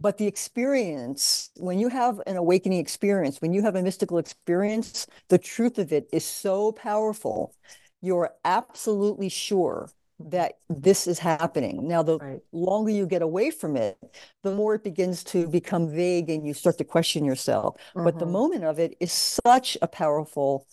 [0.00, 5.06] but the experience, when you have an awakening experience, when you have a mystical experience,
[5.28, 7.54] the truth of it is so powerful.
[8.00, 9.88] You're absolutely sure
[10.20, 11.88] that this is happening.
[11.88, 12.40] Now, the right.
[12.52, 13.98] longer you get away from it,
[14.42, 17.76] the more it begins to become vague and you start to question yourself.
[17.76, 18.04] Mm-hmm.
[18.04, 18.32] But the mm-hmm.
[18.32, 20.66] moment of it is such a powerful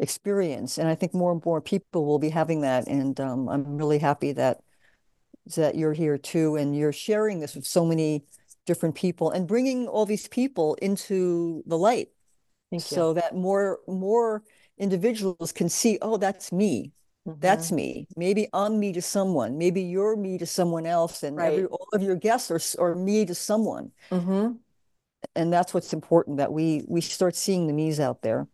[0.00, 0.78] experience.
[0.78, 2.88] And I think more and more people will be having that.
[2.88, 4.60] And um, I'm really happy that
[5.56, 8.22] that you're here too, and you're sharing this with so many
[8.66, 12.10] different people and bringing all these people into the light
[12.70, 14.42] Thank so that more more
[14.76, 16.92] individuals can see oh that's me
[17.28, 17.40] mm-hmm.
[17.40, 18.06] that's me.
[18.16, 19.58] Maybe i'm me to someone.
[19.58, 21.52] Maybe you're me to someone else and right.
[21.52, 23.92] every, all of your guests are, are me to someone.
[24.10, 24.52] Mm-hmm.
[25.34, 28.46] and that's what's important that we we start seeing the me's out there.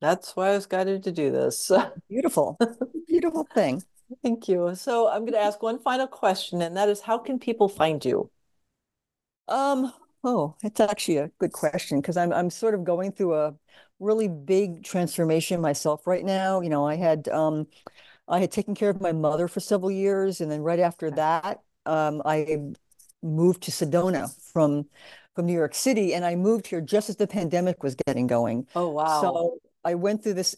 [0.00, 1.70] That's why i was guided to do this.
[2.08, 2.58] Beautiful.
[3.06, 3.82] Beautiful thing.
[4.22, 4.74] Thank you.
[4.74, 8.04] So i'm going to ask one final question and that is how can people find
[8.04, 8.30] you?
[9.48, 13.54] Um, oh, it's actually a good question because I'm I'm sort of going through a
[14.00, 16.60] really big transformation myself right now.
[16.60, 17.66] You know, I had um
[18.28, 21.60] I had taken care of my mother for several years, and then right after that,
[21.86, 22.58] um, I
[23.22, 24.86] moved to Sedona from
[25.34, 28.66] from New York City, and I moved here just as the pandemic was getting going.
[28.74, 29.20] Oh wow!
[29.20, 30.56] So I went through this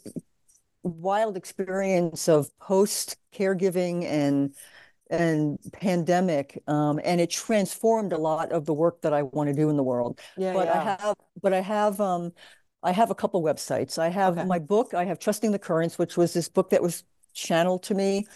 [0.82, 4.54] wild experience of post caregiving and
[5.08, 9.54] and pandemic um, and it transformed a lot of the work that I want to
[9.54, 10.20] do in the world.
[10.36, 10.80] Yeah, but yeah.
[10.80, 12.32] I have but I have um
[12.82, 13.98] I have a couple websites.
[13.98, 14.46] I have okay.
[14.46, 17.04] my book, I have Trusting the Currents, which was this book that was
[17.36, 18.26] channeled to me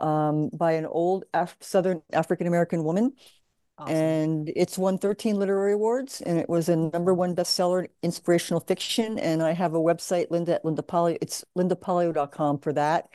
[0.00, 3.12] um, by an old Af- Southern African American woman.
[3.78, 3.96] Awesome.
[3.96, 9.18] And it's won 13 literary awards and it was a number one bestseller inspirational fiction.
[9.18, 11.16] And I have a website, Lynnda at Lynnda Pollio.
[11.22, 13.08] It's lynndapollio.com for that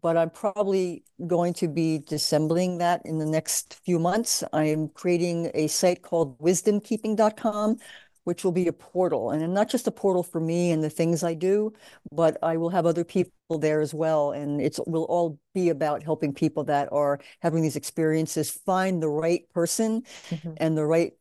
[0.00, 4.42] but I'm probably going to be dissembling that in the next few months.
[4.52, 7.76] I'm creating a site called wisdomkeeping.com,
[8.24, 9.30] which will be a portal.
[9.30, 11.72] And not just a portal for me and the things I do,
[12.10, 14.32] but I will have other people there as well.
[14.32, 19.08] And it will all be about helping people that are having these experiences find the
[19.08, 20.54] right person mm-hmm.
[20.56, 21.12] and the right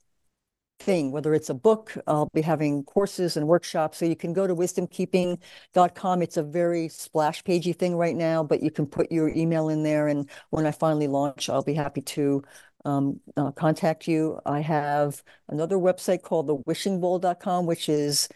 [0.84, 3.98] thing, whether it's a book, I'll be having courses and workshops.
[3.98, 6.22] So you can go to wisdomkeeping.com.
[6.22, 9.84] It's a very splash pagey thing right now, but you can put your email in
[9.84, 10.08] there.
[10.08, 12.44] And when I finally launch, I'll be happy to
[12.86, 14.40] um, uh, contact you.
[14.46, 18.30] I have another website called the wishingbowl.com, which is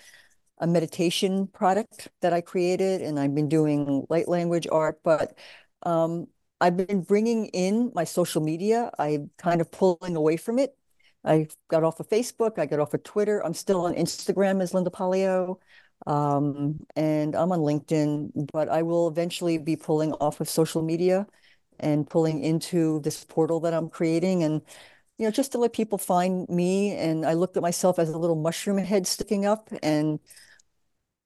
[0.60, 3.02] a meditation product that I created.
[3.02, 5.38] And I've been doing light language art, but
[5.84, 6.28] um,
[6.60, 8.92] I've been bringing in my social media.
[8.98, 10.78] I'm kind of pulling away from it
[11.28, 12.58] I got off of Facebook.
[12.58, 13.46] I got off of Twitter.
[13.46, 15.60] I'm still on Instagram as Lynnda Pollio.
[16.06, 21.28] Um, and I'm on LinkedIn, but I will eventually be pulling off of social media
[21.80, 24.44] and pulling into this portal that I'm creating.
[24.44, 24.62] And,
[25.18, 26.96] you know, just to let people find me.
[26.96, 30.20] And I looked at myself as a little mushroom head sticking up and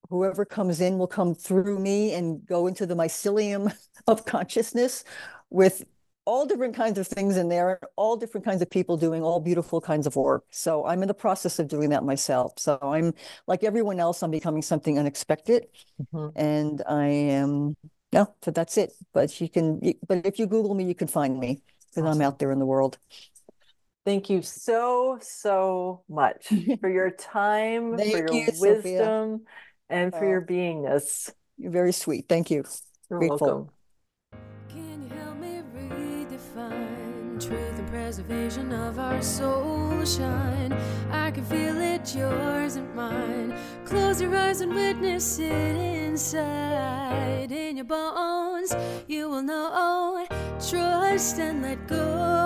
[0.09, 3.73] whoever comes in will come through me and go into the mycelium
[4.07, 5.03] of consciousness
[5.49, 5.83] with
[6.25, 9.39] all different kinds of things in there, and all different kinds of people doing all
[9.39, 10.43] beautiful kinds of work.
[10.51, 12.53] So I'm in the process of doing that myself.
[12.57, 13.13] So I'm
[13.47, 15.67] like everyone else, I'm becoming something unexpected.
[15.99, 16.39] Mm-hmm.
[16.39, 17.75] And I am,
[18.13, 18.93] no, so that's it.
[19.13, 22.21] But you can, but if you Google me, you can find me because awesome.
[22.21, 22.97] I'm out there in the world.
[24.05, 26.47] Thank you so, so much
[26.81, 29.39] for your time, for your you, wisdom, Sophia.
[29.89, 31.31] and for uh, your beingness.
[31.57, 32.25] You're very sweet.
[32.27, 32.63] Thank you.
[33.09, 33.47] You're Grateful.
[33.47, 33.69] welcome.
[38.11, 40.73] Preservation of our soul shine.
[41.11, 43.57] I can feel it, yours and mine.
[43.85, 47.53] Close your eyes and witness it inside.
[47.53, 48.75] In your bones,
[49.07, 50.27] you will know.
[50.59, 52.41] Trust and let go.